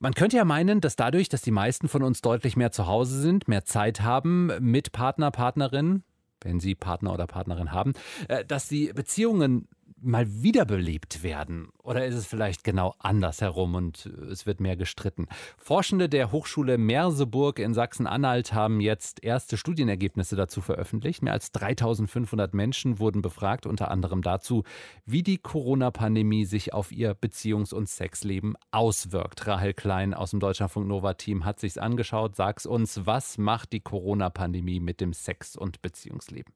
Man 0.00 0.14
könnte 0.14 0.38
ja 0.38 0.44
meinen, 0.44 0.80
dass 0.80 0.96
dadurch, 0.96 1.28
dass 1.28 1.42
die 1.42 1.52
meisten 1.52 1.86
von 1.86 2.02
uns 2.02 2.20
deutlich 2.20 2.56
mehr 2.56 2.72
zu 2.72 2.88
Hause 2.88 3.20
sind, 3.20 3.46
mehr 3.46 3.64
Zeit 3.64 4.00
haben 4.00 4.50
mit 4.58 4.90
Partner, 4.90 5.30
Partnerin, 5.30 6.02
wenn 6.40 6.58
sie 6.58 6.74
Partner 6.74 7.12
oder 7.12 7.28
Partnerin 7.28 7.70
haben, 7.70 7.92
äh, 8.26 8.44
dass 8.44 8.66
die 8.66 8.92
Beziehungen 8.92 9.68
mal 10.00 10.26
wiederbelebt 10.42 11.22
werden? 11.22 11.68
Oder 11.82 12.04
ist 12.06 12.14
es 12.14 12.26
vielleicht 12.26 12.64
genau 12.64 12.94
andersherum 12.98 13.74
und 13.74 14.06
es 14.06 14.46
wird 14.46 14.60
mehr 14.60 14.76
gestritten? 14.76 15.26
Forschende 15.56 16.08
der 16.08 16.32
Hochschule 16.32 16.78
Merseburg 16.78 17.58
in 17.58 17.74
Sachsen-Anhalt 17.74 18.52
haben 18.52 18.80
jetzt 18.80 19.24
erste 19.24 19.56
Studienergebnisse 19.56 20.36
dazu 20.36 20.60
veröffentlicht. 20.60 21.22
Mehr 21.22 21.32
als 21.32 21.52
3500 21.52 22.54
Menschen 22.54 22.98
wurden 22.98 23.22
befragt, 23.22 23.66
unter 23.66 23.90
anderem 23.90 24.22
dazu, 24.22 24.64
wie 25.04 25.22
die 25.22 25.38
Corona-Pandemie 25.38 26.44
sich 26.44 26.74
auf 26.74 26.92
ihr 26.92 27.14
Beziehungs- 27.14 27.74
und 27.74 27.88
Sexleben 27.88 28.54
auswirkt. 28.70 29.46
Rahel 29.46 29.74
Klein 29.74 30.14
aus 30.14 30.30
dem 30.30 30.40
Deutschlandfunk 30.40 30.86
Nova-Team 30.86 31.44
hat 31.44 31.60
sich's 31.60 31.78
angeschaut. 31.78 32.36
Sag's 32.36 32.66
uns, 32.66 33.06
was 33.06 33.38
macht 33.38 33.72
die 33.72 33.80
Corona-Pandemie 33.80 34.80
mit 34.80 35.00
dem 35.00 35.12
Sex- 35.12 35.56
und 35.56 35.82
Beziehungsleben? 35.82 36.52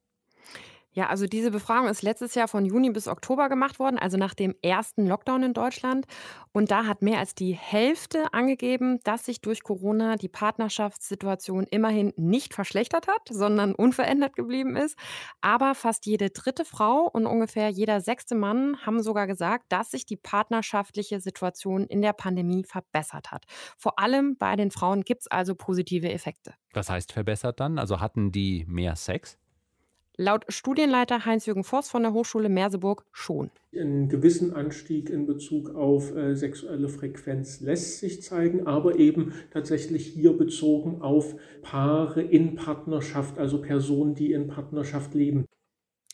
Ja, 0.92 1.06
also 1.06 1.26
diese 1.26 1.52
Befragung 1.52 1.88
ist 1.88 2.02
letztes 2.02 2.34
Jahr 2.34 2.48
von 2.48 2.64
Juni 2.64 2.90
bis 2.90 3.06
Oktober 3.06 3.48
gemacht 3.48 3.78
worden, 3.78 3.96
also 3.96 4.16
nach 4.16 4.34
dem 4.34 4.56
ersten 4.60 5.06
Lockdown 5.06 5.44
in 5.44 5.54
Deutschland. 5.54 6.06
Und 6.52 6.72
da 6.72 6.86
hat 6.86 7.00
mehr 7.00 7.20
als 7.20 7.36
die 7.36 7.52
Hälfte 7.52 8.34
angegeben, 8.34 8.98
dass 9.04 9.24
sich 9.24 9.40
durch 9.40 9.62
Corona 9.62 10.16
die 10.16 10.28
Partnerschaftssituation 10.28 11.64
immerhin 11.70 12.12
nicht 12.16 12.54
verschlechtert 12.54 13.06
hat, 13.06 13.28
sondern 13.30 13.72
unverändert 13.72 14.34
geblieben 14.34 14.74
ist. 14.74 14.98
Aber 15.40 15.76
fast 15.76 16.06
jede 16.06 16.30
dritte 16.30 16.64
Frau 16.64 17.08
und 17.12 17.24
ungefähr 17.26 17.68
jeder 17.68 18.00
sechste 18.00 18.34
Mann 18.34 18.76
haben 18.84 19.00
sogar 19.00 19.28
gesagt, 19.28 19.66
dass 19.68 19.92
sich 19.92 20.06
die 20.06 20.16
partnerschaftliche 20.16 21.20
Situation 21.20 21.86
in 21.86 22.02
der 22.02 22.14
Pandemie 22.14 22.64
verbessert 22.64 23.30
hat. 23.30 23.44
Vor 23.78 24.00
allem 24.00 24.36
bei 24.36 24.56
den 24.56 24.72
Frauen 24.72 25.02
gibt 25.02 25.22
es 25.22 25.26
also 25.28 25.54
positive 25.54 26.10
Effekte. 26.10 26.54
Was 26.72 26.90
heißt 26.90 27.12
verbessert 27.12 27.60
dann? 27.60 27.78
Also 27.78 28.00
hatten 28.00 28.32
die 28.32 28.64
mehr 28.68 28.96
Sex? 28.96 29.39
Laut 30.22 30.44
Studienleiter 30.50 31.24
Heinz-Jürgen 31.24 31.64
Voss 31.64 31.88
von 31.88 32.02
der 32.02 32.12
Hochschule 32.12 32.50
Merseburg 32.50 33.06
schon. 33.10 33.50
Einen 33.74 34.10
gewissen 34.10 34.52
Anstieg 34.52 35.08
in 35.08 35.24
Bezug 35.24 35.74
auf 35.74 36.14
äh, 36.14 36.36
sexuelle 36.36 36.90
Frequenz 36.90 37.62
lässt 37.62 38.00
sich 38.00 38.20
zeigen, 38.20 38.66
aber 38.66 38.98
eben 38.98 39.32
tatsächlich 39.50 40.08
hier 40.08 40.36
bezogen 40.36 41.00
auf 41.00 41.36
Paare 41.62 42.20
in 42.20 42.54
Partnerschaft, 42.54 43.38
also 43.38 43.62
Personen, 43.62 44.14
die 44.14 44.32
in 44.32 44.46
Partnerschaft 44.46 45.14
leben. 45.14 45.46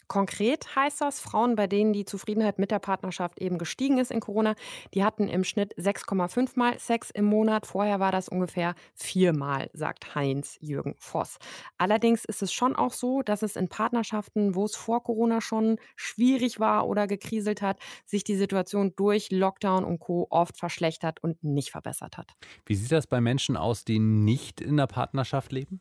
Konkret 0.08 0.76
heißt 0.76 1.00
das, 1.00 1.20
Frauen, 1.20 1.56
bei 1.56 1.66
denen 1.66 1.92
die 1.92 2.04
Zufriedenheit 2.04 2.58
mit 2.58 2.70
der 2.70 2.78
Partnerschaft 2.78 3.40
eben 3.40 3.58
gestiegen 3.58 3.98
ist 3.98 4.10
in 4.10 4.20
Corona, 4.20 4.54
die 4.94 5.04
hatten 5.04 5.28
im 5.28 5.44
Schnitt 5.44 5.74
6,5 5.76 6.50
Mal 6.54 6.78
Sex 6.78 7.10
im 7.10 7.24
Monat. 7.24 7.66
Vorher 7.66 8.00
war 8.00 8.12
das 8.12 8.28
ungefähr 8.28 8.74
viermal, 8.94 9.70
sagt 9.72 10.14
Heinz-Jürgen 10.14 10.94
Voss. 10.98 11.38
Allerdings 11.78 12.24
ist 12.24 12.42
es 12.42 12.52
schon 12.52 12.76
auch 12.76 12.92
so, 12.92 13.22
dass 13.22 13.42
es 13.42 13.56
in 13.56 13.68
Partnerschaften, 13.68 14.54
wo 14.54 14.64
es 14.64 14.76
vor 14.76 15.02
Corona 15.02 15.40
schon 15.40 15.78
schwierig 15.96 16.60
war 16.60 16.86
oder 16.86 17.06
gekriselt 17.06 17.62
hat, 17.62 17.78
sich 18.04 18.24
die 18.24 18.36
Situation 18.36 18.92
durch 18.96 19.30
Lockdown 19.30 19.84
und 19.84 19.98
Co. 19.98 20.26
oft 20.30 20.56
verschlechtert 20.56 21.22
und 21.22 21.42
nicht 21.42 21.70
verbessert 21.70 22.16
hat. 22.16 22.32
Wie 22.64 22.74
sieht 22.74 22.92
das 22.92 23.06
bei 23.06 23.20
Menschen 23.20 23.56
aus, 23.56 23.84
die 23.84 23.98
nicht 23.98 24.60
in 24.60 24.76
der 24.76 24.86
Partnerschaft 24.86 25.52
leben? 25.52 25.80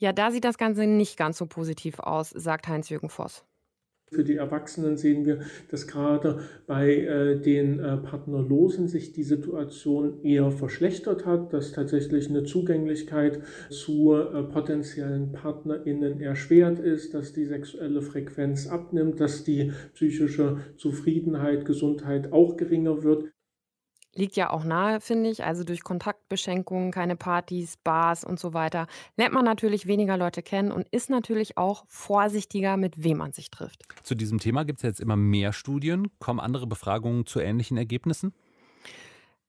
Ja, 0.00 0.14
da 0.14 0.30
sieht 0.30 0.44
das 0.46 0.56
Ganze 0.56 0.86
nicht 0.86 1.18
ganz 1.18 1.36
so 1.36 1.44
positiv 1.44 1.98
aus, 1.98 2.30
sagt 2.30 2.68
Heinz-Jürgen 2.68 3.10
Voss. 3.10 3.44
Für 4.10 4.24
die 4.24 4.36
Erwachsenen 4.36 4.96
sehen 4.96 5.24
wir, 5.26 5.40
dass 5.70 5.86
gerade 5.86 6.40
bei 6.66 6.96
äh, 6.96 7.38
den 7.38 7.78
äh, 7.78 7.98
Partnerlosen 7.98 8.88
sich 8.88 9.12
die 9.12 9.22
Situation 9.22 10.24
eher 10.24 10.50
verschlechtert 10.50 11.26
hat, 11.26 11.52
dass 11.52 11.72
tatsächlich 11.72 12.28
eine 12.28 12.42
Zugänglichkeit 12.42 13.42
zu 13.68 14.14
äh, 14.14 14.42
potenziellen 14.44 15.32
PartnerInnen 15.32 16.20
erschwert 16.20 16.80
ist, 16.80 17.12
dass 17.14 17.34
die 17.34 17.44
sexuelle 17.44 18.02
Frequenz 18.02 18.66
abnimmt, 18.66 19.20
dass 19.20 19.44
die 19.44 19.70
psychische 19.92 20.56
Zufriedenheit, 20.76 21.66
Gesundheit 21.66 22.32
auch 22.32 22.56
geringer 22.56 23.04
wird. 23.04 23.30
Liegt 24.14 24.36
ja 24.36 24.50
auch 24.50 24.64
nahe, 24.64 25.00
finde 25.00 25.30
ich. 25.30 25.44
Also 25.44 25.62
durch 25.62 25.84
Kontaktbeschränkungen, 25.84 26.90
keine 26.90 27.16
Partys, 27.16 27.76
Bars 27.76 28.24
und 28.24 28.40
so 28.40 28.54
weiter, 28.54 28.86
lernt 29.16 29.34
man 29.34 29.44
natürlich 29.44 29.86
weniger 29.86 30.16
Leute 30.16 30.42
kennen 30.42 30.72
und 30.72 30.88
ist 30.88 31.10
natürlich 31.10 31.56
auch 31.56 31.84
vorsichtiger, 31.86 32.76
mit 32.76 33.04
wem 33.04 33.18
man 33.18 33.32
sich 33.32 33.50
trifft. 33.50 33.84
Zu 34.02 34.14
diesem 34.14 34.38
Thema 34.38 34.64
gibt 34.64 34.80
es 34.80 34.82
jetzt 34.82 35.00
immer 35.00 35.16
mehr 35.16 35.52
Studien. 35.52 36.08
Kommen 36.18 36.40
andere 36.40 36.66
Befragungen 36.66 37.26
zu 37.26 37.40
ähnlichen 37.40 37.76
Ergebnissen? 37.76 38.32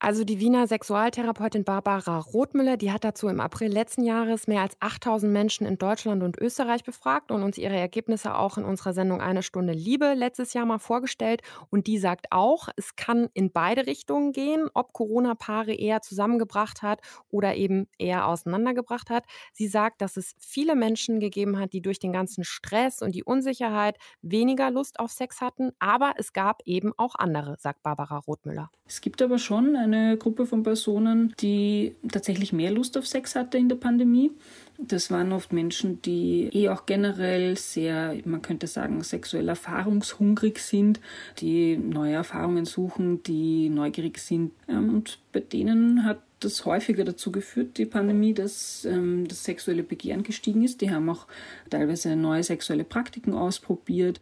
Also 0.03 0.23
die 0.23 0.39
Wiener 0.39 0.65
Sexualtherapeutin 0.65 1.63
Barbara 1.63 2.17
Rothmüller, 2.17 2.75
die 2.75 2.91
hat 2.91 3.03
dazu 3.03 3.27
im 3.27 3.39
April 3.39 3.71
letzten 3.71 4.03
Jahres 4.03 4.47
mehr 4.47 4.61
als 4.61 4.75
8000 4.79 5.31
Menschen 5.31 5.67
in 5.67 5.77
Deutschland 5.77 6.23
und 6.23 6.39
Österreich 6.39 6.83
befragt 6.83 7.29
und 7.29 7.43
uns 7.43 7.59
ihre 7.59 7.77
Ergebnisse 7.77 8.33
auch 8.35 8.57
in 8.57 8.63
unserer 8.63 8.93
Sendung 8.93 9.21
Eine 9.21 9.43
Stunde 9.43 9.73
Liebe 9.73 10.15
letztes 10.15 10.53
Jahr 10.53 10.65
mal 10.65 10.79
vorgestellt. 10.79 11.43
Und 11.69 11.85
die 11.85 11.99
sagt 11.99 12.31
auch, 12.31 12.69
es 12.77 12.95
kann 12.95 13.29
in 13.35 13.51
beide 13.51 13.85
Richtungen 13.85 14.31
gehen, 14.31 14.69
ob 14.73 14.91
Corona 14.91 15.35
Paare 15.35 15.75
eher 15.75 16.01
zusammengebracht 16.01 16.81
hat 16.81 17.01
oder 17.29 17.53
eben 17.53 17.87
eher 17.99 18.25
auseinandergebracht 18.25 19.11
hat. 19.11 19.25
Sie 19.53 19.67
sagt, 19.67 20.01
dass 20.01 20.17
es 20.17 20.33
viele 20.39 20.75
Menschen 20.75 21.19
gegeben 21.19 21.59
hat, 21.59 21.73
die 21.73 21.81
durch 21.83 21.99
den 21.99 22.11
ganzen 22.11 22.43
Stress 22.43 23.03
und 23.03 23.13
die 23.13 23.23
Unsicherheit 23.23 23.97
weniger 24.23 24.71
Lust 24.71 24.99
auf 24.99 25.11
Sex 25.11 25.41
hatten. 25.41 25.73
Aber 25.77 26.13
es 26.17 26.33
gab 26.33 26.63
eben 26.65 26.91
auch 26.97 27.13
andere, 27.13 27.57
sagt 27.59 27.83
Barbara 27.83 28.17
Rothmüller. 28.17 28.71
Es 28.87 28.99
gibt 28.99 29.21
aber 29.21 29.37
schon 29.37 29.75
eine 29.93 30.17
Gruppe 30.17 30.45
von 30.45 30.63
Personen, 30.63 31.33
die 31.39 31.95
tatsächlich 32.11 32.53
mehr 32.53 32.71
Lust 32.71 32.97
auf 32.97 33.07
Sex 33.07 33.35
hatte 33.35 33.57
in 33.57 33.69
der 33.69 33.75
Pandemie. 33.75 34.31
Das 34.77 35.11
waren 35.11 35.31
oft 35.31 35.53
Menschen, 35.53 36.01
die 36.01 36.49
eh 36.53 36.69
auch 36.69 36.85
generell 36.85 37.55
sehr, 37.57 38.15
man 38.25 38.41
könnte 38.41 38.65
sagen, 38.65 39.03
sexuell 39.03 39.47
erfahrungshungrig 39.47 40.57
sind, 40.59 40.99
die 41.39 41.77
neue 41.77 42.13
Erfahrungen 42.13 42.65
suchen, 42.65 43.21
die 43.23 43.69
neugierig 43.69 44.17
sind. 44.17 44.51
Ähm, 44.67 44.89
und 44.89 45.19
bei 45.31 45.39
denen 45.39 46.03
hat 46.05 46.21
das 46.39 46.65
häufiger 46.65 47.03
dazu 47.03 47.31
geführt, 47.31 47.77
die 47.77 47.85
Pandemie, 47.85 48.33
dass 48.33 48.85
ähm, 48.85 49.27
das 49.27 49.43
sexuelle 49.43 49.83
Begehren 49.83 50.23
gestiegen 50.23 50.63
ist. 50.63 50.81
Die 50.81 50.89
haben 50.89 51.09
auch 51.09 51.27
teilweise 51.69 52.15
neue 52.15 52.43
sexuelle 52.43 52.83
Praktiken 52.83 53.35
ausprobiert. 53.35 54.19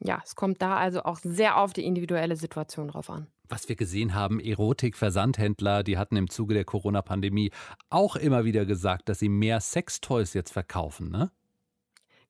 Ja, 0.00 0.20
es 0.24 0.34
kommt 0.34 0.60
da 0.60 0.76
also 0.76 1.02
auch 1.02 1.18
sehr 1.22 1.56
auf 1.56 1.72
die 1.72 1.84
individuelle 1.84 2.36
Situation 2.36 2.88
drauf 2.88 3.10
an 3.10 3.28
was 3.48 3.68
wir 3.68 3.76
gesehen 3.76 4.14
haben, 4.14 4.40
Erotik-Versandhändler, 4.40 5.82
die 5.82 5.98
hatten 5.98 6.16
im 6.16 6.30
Zuge 6.30 6.54
der 6.54 6.64
Corona-Pandemie 6.64 7.50
auch 7.90 8.16
immer 8.16 8.44
wieder 8.44 8.66
gesagt, 8.66 9.08
dass 9.08 9.18
sie 9.18 9.28
mehr 9.28 9.60
Sextoys 9.60 10.34
jetzt 10.34 10.52
verkaufen, 10.52 11.10
ne? 11.10 11.30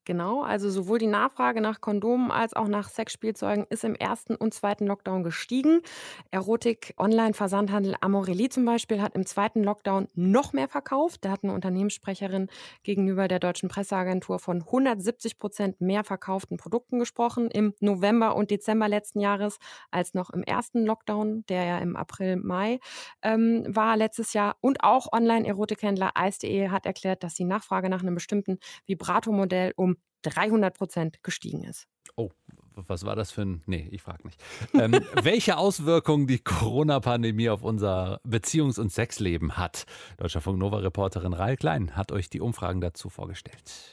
Genau, 0.09 0.41
also 0.41 0.71
sowohl 0.71 0.99
die 0.99 1.07
Nachfrage 1.07 1.61
nach 1.61 1.83
Kondomen 1.83 2.31
als 2.31 2.55
auch 2.55 2.67
nach 2.67 2.89
Sexspielzeugen 2.89 3.67
ist 3.69 3.85
im 3.85 3.95
ersten 3.95 4.37
und 4.37 4.55
zweiten 4.55 4.87
Lockdown 4.87 5.23
gestiegen. 5.23 5.83
Erotik-Online-Versandhandel 6.31 7.95
Amorelli 8.01 8.49
zum 8.49 8.65
Beispiel 8.65 9.03
hat 9.03 9.15
im 9.15 9.27
zweiten 9.27 9.63
Lockdown 9.63 10.09
noch 10.15 10.55
mehr 10.55 10.67
verkauft. 10.67 11.27
Da 11.27 11.31
hat 11.31 11.45
eine 11.45 11.53
Unternehmenssprecherin 11.53 12.49
gegenüber 12.85 13.29
der 13.29 13.39
deutschen 13.39 13.69
Presseagentur 13.69 14.39
von 14.39 14.63
170 14.63 15.39
Prozent 15.39 15.79
mehr 15.83 16.05
verkauften 16.05 16.57
Produkten 16.57 16.99
gesprochen 16.99 17.51
im 17.51 17.75
November 17.81 18.35
und 18.35 18.51
Dezember 18.51 18.89
letzten 18.89 19.21
Jahres 19.21 19.59
als 19.91 20.15
noch 20.15 20.31
im 20.31 20.43
ersten 20.43 20.87
Lockdown, 20.87 21.45
der 21.51 21.65
ja 21.65 21.79
im 21.81 21.97
April, 21.97 22.37
Mai 22.37 22.81
ähm, 23.21 23.63
war 23.69 23.99
letztes 23.99 24.33
Jahr. 24.33 24.57
Und 24.63 24.83
auch 24.85 25.13
Online-Erotikhändler 25.13 26.13
Ice.de 26.19 26.71
hat 26.71 26.87
erklärt, 26.87 27.23
dass 27.23 27.35
die 27.35 27.45
Nachfrage 27.45 27.91
nach 27.91 28.01
einem 28.01 28.15
bestimmten 28.15 28.59
Vibrato-Modell 28.87 29.75
um 29.77 29.98
300 30.23 30.77
Prozent 30.77 31.23
gestiegen 31.23 31.65
ist. 31.65 31.87
Oh, 32.17 32.31
was 32.75 33.05
war 33.05 33.17
das 33.17 33.31
für 33.31 33.43
ein. 33.43 33.63
Nee, 33.67 33.89
ich 33.91 34.03
frage 34.03 34.27
nicht. 34.27 34.43
Ähm, 34.75 34.93
welche 35.23 35.57
Auswirkungen 35.57 36.27
die 36.27 36.39
Corona-Pandemie 36.39 37.49
auf 37.49 37.63
unser 37.63 38.21
Beziehungs- 38.25 38.81
und 38.81 38.93
Sexleben 38.93 39.57
hat? 39.57 39.85
Deutscher 40.17 40.41
Funk 40.41 40.59
Nova-Reporterin 40.59 41.33
Rail 41.33 41.57
Klein 41.57 41.97
hat 41.97 42.13
euch 42.13 42.31
die 42.31 42.41
Umfragen 42.41 42.81
dazu 42.81 43.09
vorgestellt. 43.09 43.93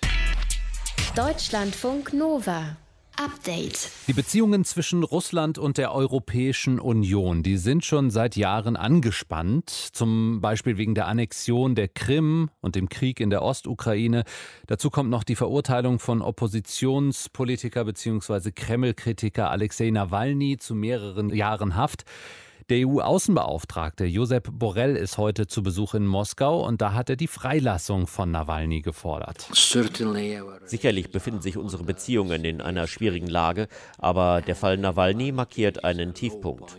Deutschlandfunk 1.16 2.14
Nova. 2.14 2.78
Update. 3.18 3.90
Die 4.08 4.14
Beziehungen 4.14 4.66
zwischen 4.66 5.04
Russland 5.04 5.58
und 5.58 5.78
der 5.78 5.94
Europäischen 5.94 6.80
Union, 6.80 7.44
die 7.44 7.58
sind 7.58 7.86
schon 7.86 8.12
seit 8.12 8.36
Jahren 8.36 8.76
angespannt, 8.76 9.70
zum 9.70 10.42
Beispiel 10.42 10.78
wegen 10.78 10.96
der 10.96 11.08
Annexion 11.08 11.76
der 11.76 11.88
Krim 11.88 12.50
und 12.62 12.76
dem 12.76 12.90
Krieg 12.90 13.20
in 13.20 13.30
der 13.30 13.42
Ostukraine. 13.42 14.24
Dazu 14.68 14.90
kommt 14.90 15.10
noch 15.10 15.24
die 15.24 15.36
Verurteilung 15.36 16.00
von 16.00 16.22
Oppositionspolitiker 16.22 17.86
bzw. 17.86 18.52
Kreml-Kritiker 18.52 19.50
Alexei 19.50 19.90
Nawalny 19.92 20.58
zu 20.58 20.76
mehreren 20.76 21.30
Jahren 21.30 21.76
Haft. 21.76 22.04
Der 22.68 22.88
EU-Außenbeauftragte 22.88 24.06
Josep 24.06 24.50
Borrell 24.52 24.96
ist 24.96 25.20
heute 25.20 25.46
zu 25.46 25.62
Besuch 25.62 25.94
in 25.94 26.08
Moskau 26.08 26.66
und 26.66 26.82
da 26.82 26.94
hat 26.94 27.12
er 27.12 27.16
die 27.16 27.28
Freilassung 27.28 28.08
von 28.08 28.32
Nawalny 28.32 28.82
gefordert. 28.82 29.48
Sicherlich 30.66 31.12
befinden 31.12 31.42
sich 31.42 31.58
unsere 31.58 31.84
Beziehungen 31.84 32.44
in 32.44 32.62
einer 32.62 32.88
schwierigen 32.88 33.28
Lage, 33.28 33.68
aber 34.00 34.42
der 34.42 34.56
Fall 34.56 34.78
Nawalny 34.78 35.32
markiert 35.32 35.84
einen 35.84 36.16
Tiefpunkt. 36.16 36.76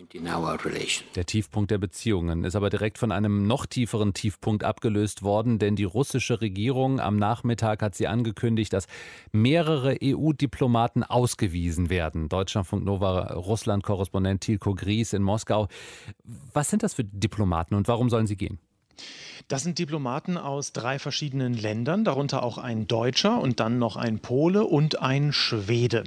Der 1.15 1.27
Tiefpunkt 1.27 1.71
der 1.71 1.79
Beziehungen 1.79 2.43
ist 2.43 2.57
aber 2.57 2.69
direkt 2.69 2.99
von 2.99 3.13
einem 3.13 3.47
noch 3.47 3.65
tieferen 3.65 4.13
Tiefpunkt 4.13 4.65
abgelöst 4.65 5.23
worden, 5.23 5.61
denn 5.61 5.77
die 5.77 5.85
russische 5.85 6.41
Regierung 6.41 6.99
am 6.99 7.17
Nachmittag 7.17 7.81
hat 7.83 7.95
sie 7.95 8.09
angekündigt, 8.09 8.73
dass 8.73 8.89
mehrere 9.31 9.97
EU-Diplomaten 10.03 11.05
ausgewiesen 11.05 11.91
werden. 11.91 12.29
Deutschlandfunk 12.29 12.85
Nova 12.85 13.35
Russland-Korrespondent 13.35 14.41
Tilko 14.41 14.75
Gries 14.75 15.13
in 15.13 15.23
Moskau. 15.23 15.69
Was 16.53 16.71
sind 16.71 16.83
das 16.83 16.95
für 16.95 17.05
Diplomaten 17.05 17.75
und 17.75 17.89
warum 17.89 18.11
sollen 18.11 18.27
sie 18.27 18.37
gehen? 18.37 18.59
Das 19.49 19.63
sind 19.63 19.79
Diplomaten 19.79 20.39
aus 20.39 20.73
drei 20.73 20.99
verschiedenen 20.99 21.55
Ländern, 21.55 22.05
darunter 22.05 22.43
auch 22.43 22.59
ein 22.59 22.89
Deutscher 22.89 23.41
und 23.41 23.61
dann 23.61 23.79
noch 23.79 23.97
ein 23.97 24.19
Pole 24.19 24.65
und 24.65 25.01
ein 25.01 25.33
Schwede. 25.33 26.03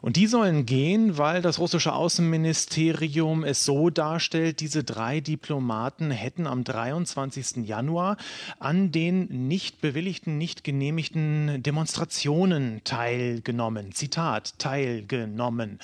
Und 0.00 0.16
die 0.16 0.26
sollen 0.26 0.66
gehen, 0.66 1.16
weil 1.16 1.42
das 1.42 1.60
russische 1.60 1.92
Außenministerium 1.92 3.44
es 3.44 3.64
so 3.64 3.88
darstellt, 3.88 4.58
diese 4.58 4.82
drei 4.82 5.20
Diplomaten 5.20 6.10
hätten 6.10 6.48
am 6.48 6.64
23. 6.64 7.68
Januar 7.68 8.16
an 8.58 8.90
den 8.90 9.46
nicht 9.46 9.80
bewilligten, 9.80 10.36
nicht 10.36 10.64
genehmigten 10.64 11.62
Demonstrationen 11.62 12.80
teilgenommen. 12.82 13.92
Zitat, 13.92 14.58
teilgenommen. 14.58 15.78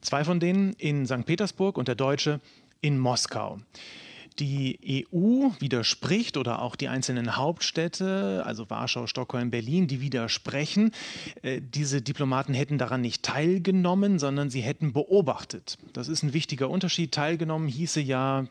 Zwei 0.00 0.24
von 0.24 0.40
denen 0.40 0.72
in 0.78 1.04
St. 1.04 1.26
Petersburg 1.26 1.76
und 1.76 1.86
der 1.86 1.96
Deutsche 1.96 2.40
in 2.80 2.98
Moskau. 2.98 3.58
Die 4.38 5.06
EU 5.12 5.50
widerspricht 5.58 6.36
oder 6.36 6.62
auch 6.62 6.76
die 6.76 6.88
einzelnen 6.88 7.36
Hauptstädte, 7.36 8.42
also 8.46 8.70
Warschau, 8.70 9.06
Stockholm, 9.06 9.50
Berlin, 9.50 9.86
die 9.86 10.00
widersprechen. 10.00 10.92
Äh, 11.42 11.60
diese 11.60 12.00
Diplomaten 12.00 12.54
hätten 12.54 12.78
daran 12.78 13.02
nicht 13.02 13.22
teilgenommen, 13.22 14.18
sondern 14.18 14.48
sie 14.48 14.62
hätten 14.62 14.92
beobachtet. 14.92 15.76
Das 15.92 16.08
ist 16.08 16.22
ein 16.22 16.32
wichtiger 16.32 16.70
Unterschied. 16.70 17.12
Teilgenommen 17.12 17.68
hieße 17.68 18.00
ja 18.00 18.46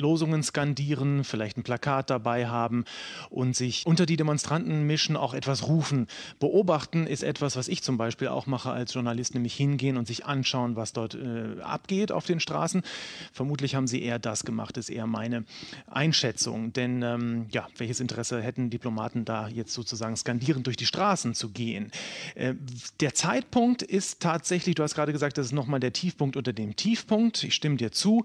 Losungen 0.00 0.42
skandieren, 0.42 1.24
vielleicht 1.24 1.56
ein 1.56 1.62
Plakat 1.62 2.10
dabei 2.10 2.48
haben 2.48 2.84
und 3.28 3.54
sich 3.54 3.86
unter 3.86 4.06
die 4.06 4.16
Demonstranten 4.16 4.86
mischen, 4.86 5.16
auch 5.16 5.34
etwas 5.34 5.68
rufen. 5.68 6.06
Beobachten 6.38 7.06
ist 7.06 7.22
etwas, 7.22 7.56
was 7.56 7.68
ich 7.68 7.82
zum 7.82 7.96
Beispiel 7.98 8.28
auch 8.28 8.46
mache 8.46 8.70
als 8.70 8.94
Journalist, 8.94 9.34
nämlich 9.34 9.54
hingehen 9.54 9.96
und 9.96 10.06
sich 10.06 10.26
anschauen, 10.26 10.76
was 10.76 10.92
dort 10.92 11.14
äh, 11.14 11.60
abgeht 11.62 12.12
auf 12.12 12.26
den 12.26 12.40
Straßen. 12.40 12.82
Vermutlich 13.32 13.74
haben 13.74 13.86
sie 13.86 14.02
eher 14.02 14.18
das 14.18 14.44
gemacht, 14.44 14.76
ist 14.76 14.90
eher 14.90 15.06
meine 15.06 15.44
Einschätzung. 15.86 16.72
Denn 16.72 17.02
ähm, 17.02 17.46
ja, 17.50 17.68
welches 17.76 18.00
Interesse 18.00 18.42
hätten 18.42 18.70
Diplomaten 18.70 19.24
da 19.24 19.48
jetzt 19.48 19.72
sozusagen 19.72 20.16
skandierend 20.16 20.66
durch 20.66 20.76
die 20.76 20.86
Straßen 20.86 21.34
zu 21.34 21.50
gehen? 21.50 21.90
Äh, 22.34 22.54
der 23.00 23.14
Zeitpunkt 23.14 23.82
ist 23.82 24.20
tatsächlich, 24.20 24.74
du 24.74 24.82
hast 24.82 24.94
gerade 24.94 25.12
gesagt, 25.12 25.38
das 25.38 25.46
ist 25.46 25.52
nochmal 25.52 25.80
der 25.80 25.92
Tiefpunkt 25.92 26.36
unter 26.36 26.52
dem 26.52 26.76
Tiefpunkt. 26.76 27.44
Ich 27.44 27.54
stimme 27.54 27.76
dir 27.76 27.92
zu, 27.92 28.24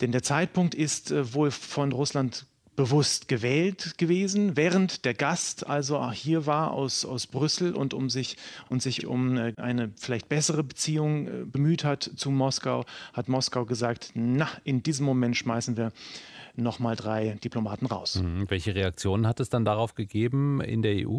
denn 0.00 0.12
der 0.12 0.22
Zeitpunkt 0.22 0.74
ist 0.74 1.07
äh, 1.10 1.34
wohl 1.34 1.50
von 1.50 1.92
Russland 1.92 2.46
bewusst 2.78 3.26
gewählt 3.26 3.98
gewesen, 3.98 4.56
während 4.56 5.04
der 5.04 5.12
Gast 5.12 5.66
also 5.66 6.12
hier 6.12 6.46
war 6.46 6.70
aus, 6.70 7.04
aus 7.04 7.26
Brüssel 7.26 7.74
und 7.74 7.92
um 7.92 8.08
sich 8.08 8.36
und 8.68 8.82
sich 8.82 9.04
um 9.04 9.36
äh, 9.36 9.52
eine 9.56 9.90
vielleicht 9.96 10.28
bessere 10.28 10.62
Beziehung 10.62 11.26
äh, 11.26 11.44
bemüht 11.44 11.82
hat 11.82 12.08
zu 12.14 12.30
Moskau, 12.30 12.84
hat 13.12 13.28
Moskau 13.28 13.64
gesagt, 13.64 14.12
na, 14.14 14.48
in 14.62 14.84
diesem 14.84 15.06
Moment 15.06 15.36
schmeißen 15.36 15.76
wir 15.76 15.90
nochmal 16.54 16.94
drei 16.94 17.36
Diplomaten 17.42 17.86
raus. 17.86 18.22
Mhm. 18.22 18.48
Welche 18.48 18.76
Reaktionen 18.76 19.26
hat 19.26 19.40
es 19.40 19.48
dann 19.48 19.64
darauf 19.64 19.96
gegeben 19.96 20.60
in 20.60 20.82
der 20.82 21.08
EU? 21.08 21.18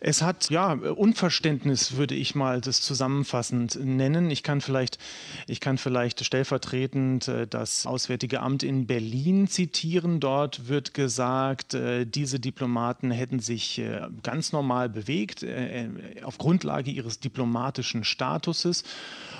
Es 0.00 0.22
hat 0.22 0.50
ja 0.50 0.72
Unverständnis, 0.72 1.96
würde 1.96 2.14
ich 2.14 2.34
mal 2.34 2.60
das 2.60 2.80
zusammenfassend 2.80 3.78
nennen. 3.82 4.30
Ich 4.30 4.42
kann 4.42 4.60
vielleicht, 4.60 4.98
ich 5.46 5.60
kann 5.60 5.78
vielleicht 5.78 6.24
stellvertretend 6.24 7.28
äh, 7.28 7.46
das 7.46 7.86
Auswärtige 7.86 8.40
Amt 8.40 8.62
in 8.62 8.86
Berlin 8.86 9.48
zitieren. 9.48 10.20
Dort 10.20 10.68
wird 10.68 10.94
gesagt, 10.94 11.74
äh, 11.74 12.06
diese 12.06 12.40
Diplomaten 12.40 13.10
hätten 13.10 13.40
sich 13.40 13.78
äh, 13.78 14.06
ganz 14.22 14.52
normal 14.52 14.88
bewegt 14.88 15.44
auf 16.22 16.38
Grundlage 16.38 16.90
ihres 16.90 17.20
diplomatischen 17.20 18.04
Statuses 18.04 18.84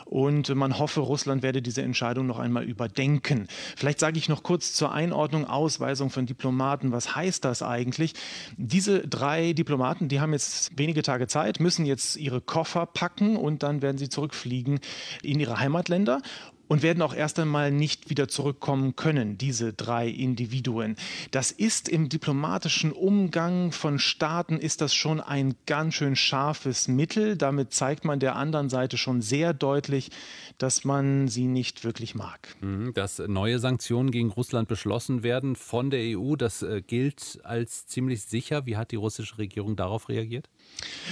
und 0.06 0.54
man 0.54 0.78
hoffe, 0.78 1.00
Russland 1.00 1.42
werde 1.42 1.60
diese 1.60 1.82
Entscheidung 1.82 2.26
noch 2.26 2.38
einmal 2.38 2.62
überdenken. 2.62 3.48
Vielleicht 3.74 3.98
sage 3.98 4.18
ich 4.18 4.28
noch 4.28 4.44
kurz 4.44 4.72
zur 4.72 4.92
Einordnung, 4.92 5.44
Ausweisung 5.46 6.10
von 6.10 6.26
Diplomaten. 6.26 6.92
Was 6.92 7.16
heißt 7.16 7.44
das 7.44 7.60
eigentlich? 7.60 8.14
Diese 8.56 9.00
drei 9.00 9.52
Diplomaten, 9.52 10.08
die 10.08 10.20
haben 10.20 10.32
jetzt 10.36 10.78
wenige 10.78 11.02
Tage 11.02 11.26
Zeit, 11.26 11.60
müssen 11.60 11.86
jetzt 11.86 12.16
ihre 12.16 12.40
Koffer 12.40 12.84
packen 12.86 13.36
und 13.36 13.62
dann 13.62 13.80
werden 13.80 13.96
sie 13.96 14.08
zurückfliegen 14.08 14.80
in 15.22 15.40
ihre 15.40 15.58
Heimatländer 15.58 16.20
und 16.68 16.82
werden 16.82 17.02
auch 17.02 17.14
erst 17.14 17.38
einmal 17.38 17.70
nicht 17.70 18.10
wieder 18.10 18.28
zurückkommen 18.28 18.96
können, 18.96 19.38
diese 19.38 19.72
drei 19.72 20.08
Individuen. 20.08 20.96
Das 21.30 21.50
ist 21.50 21.88
im 21.88 22.08
diplomatischen 22.08 22.92
Umgang 22.92 23.72
von 23.72 23.98
Staaten 23.98 24.58
ist 24.58 24.80
das 24.80 24.94
schon 24.94 25.20
ein 25.20 25.54
ganz 25.66 25.94
schön 25.94 26.16
scharfes 26.16 26.88
Mittel. 26.88 27.36
Damit 27.36 27.72
zeigt 27.72 28.04
man 28.04 28.20
der 28.20 28.36
anderen 28.36 28.68
Seite 28.68 28.98
schon 28.98 29.22
sehr 29.22 29.52
deutlich, 29.52 30.10
dass 30.58 30.84
man 30.84 31.28
sie 31.28 31.46
nicht 31.46 31.84
wirklich 31.84 32.14
mag. 32.14 32.56
Mhm, 32.60 32.94
dass 32.94 33.18
neue 33.18 33.58
Sanktionen 33.58 34.10
gegen 34.10 34.30
Russland 34.30 34.68
beschlossen 34.68 35.22
werden 35.22 35.56
von 35.56 35.90
der 35.90 36.18
EU, 36.18 36.36
das 36.36 36.62
äh, 36.62 36.82
gilt 36.86 37.40
als 37.44 37.86
ziemlich 37.86 38.22
sicher. 38.22 38.66
Wie 38.66 38.76
hat 38.76 38.90
die 38.90 38.96
russische 38.96 39.38
Regierung 39.38 39.76
darauf 39.76 40.08
reagiert? 40.08 40.48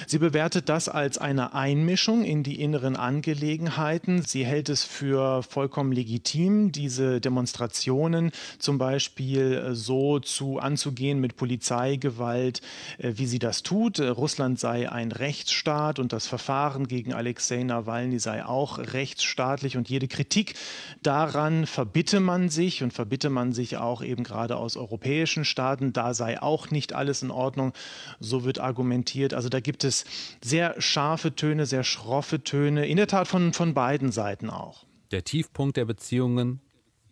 Sie 0.06 0.18
bewertet 0.18 0.68
das 0.68 0.88
als 0.88 1.18
eine 1.18 1.54
Einmischung 1.54 2.24
in 2.24 2.42
die 2.42 2.60
inneren 2.60 2.96
Angelegenheiten. 2.96 4.22
Sie 4.22 4.44
hält 4.44 4.68
es 4.68 4.84
für 4.84 5.42
vollkommen 5.42 5.92
legitim, 5.92 6.72
diese 6.72 7.20
Demonstrationen 7.20 8.30
zum 8.58 8.78
Beispiel 8.78 9.54
äh, 9.54 9.74
so 9.74 10.18
zu 10.18 10.58
anzugehen 10.58 11.20
mit 11.20 11.36
Polizeigewalt, 11.36 12.60
äh, 12.98 13.12
wie 13.16 13.26
sie 13.26 13.38
das 13.38 13.62
tut. 13.62 13.98
Äh, 13.98 14.08
Russland 14.08 14.58
sei 14.60 14.90
ein 14.90 15.12
Rechtsstaat 15.12 15.98
und 15.98 16.12
das 16.12 16.26
Verfahren 16.26 16.86
gegen 16.86 17.14
Alexei 17.14 17.62
Nawalny 17.62 18.18
sei 18.18 18.44
auch 18.44 18.78
rechtsstaatlich 18.78 19.76
und 19.76 19.88
jede 19.88 20.08
Kritik 20.08 20.54
daran 21.02 21.66
verbitte 21.66 22.20
man 22.20 22.48
sich 22.48 22.82
und 22.82 22.92
verbitte 22.92 23.30
man 23.30 23.52
sich 23.52 23.76
auch 23.76 24.02
eben 24.02 24.24
gerade 24.24 24.56
aus 24.56 24.76
europäischen 24.76 25.44
Staaten. 25.44 25.92
Da 25.92 26.14
sei 26.14 26.42
auch 26.42 26.70
nicht 26.70 26.92
alles 26.92 27.22
in 27.22 27.30
Ordnung. 27.30 27.72
So 28.20 28.44
wird 28.44 28.58
argumentiert. 28.58 29.34
Also 29.34 29.43
da 29.48 29.60
gibt 29.60 29.84
es 29.84 30.04
sehr 30.42 30.80
scharfe 30.80 31.34
Töne, 31.34 31.66
sehr 31.66 31.84
schroffe 31.84 32.42
Töne, 32.42 32.86
in 32.86 32.96
der 32.96 33.06
Tat 33.06 33.28
von, 33.28 33.52
von 33.52 33.74
beiden 33.74 34.12
Seiten 34.12 34.50
auch. 34.50 34.84
Der 35.10 35.24
Tiefpunkt 35.24 35.76
der 35.76 35.84
Beziehungen 35.84 36.60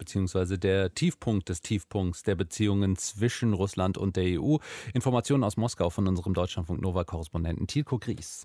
beziehungsweise 0.02 0.58
der 0.58 0.92
Tiefpunkt 0.94 1.48
des 1.48 1.62
Tiefpunkts 1.62 2.24
der 2.24 2.34
Beziehungen 2.34 2.96
zwischen 2.96 3.52
Russland 3.52 3.96
und 3.96 4.16
der 4.16 4.40
EU. 4.40 4.56
Informationen 4.94 5.44
aus 5.44 5.56
Moskau 5.56 5.90
von 5.90 6.08
unserem 6.08 6.34
Deutschlandfunk 6.34 6.82
Nova-Korrespondenten 6.82 7.68
Tilko 7.68 7.98
Gries. 7.98 8.42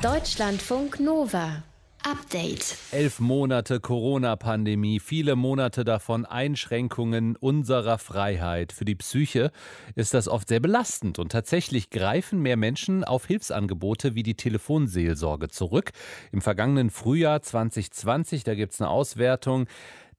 Deutschlandfunk 0.00 1.00
Nova. 1.00 1.64
Update. 2.06 2.76
Elf 2.92 3.18
Monate 3.18 3.80
Corona-Pandemie, 3.80 5.00
viele 5.00 5.34
Monate 5.34 5.82
davon 5.82 6.24
Einschränkungen 6.24 7.34
unserer 7.34 7.98
Freiheit. 7.98 8.70
Für 8.70 8.84
die 8.84 8.94
Psyche 8.94 9.50
ist 9.96 10.14
das 10.14 10.28
oft 10.28 10.46
sehr 10.46 10.60
belastend 10.60 11.18
und 11.18 11.32
tatsächlich 11.32 11.90
greifen 11.90 12.40
mehr 12.40 12.56
Menschen 12.56 13.02
auf 13.02 13.26
Hilfsangebote 13.26 14.14
wie 14.14 14.22
die 14.22 14.36
Telefonseelsorge 14.36 15.48
zurück. 15.48 15.90
Im 16.30 16.42
vergangenen 16.42 16.90
Frühjahr 16.90 17.42
2020, 17.42 18.44
da 18.44 18.54
gibt 18.54 18.74
es 18.74 18.80
eine 18.80 18.88
Auswertung, 18.88 19.66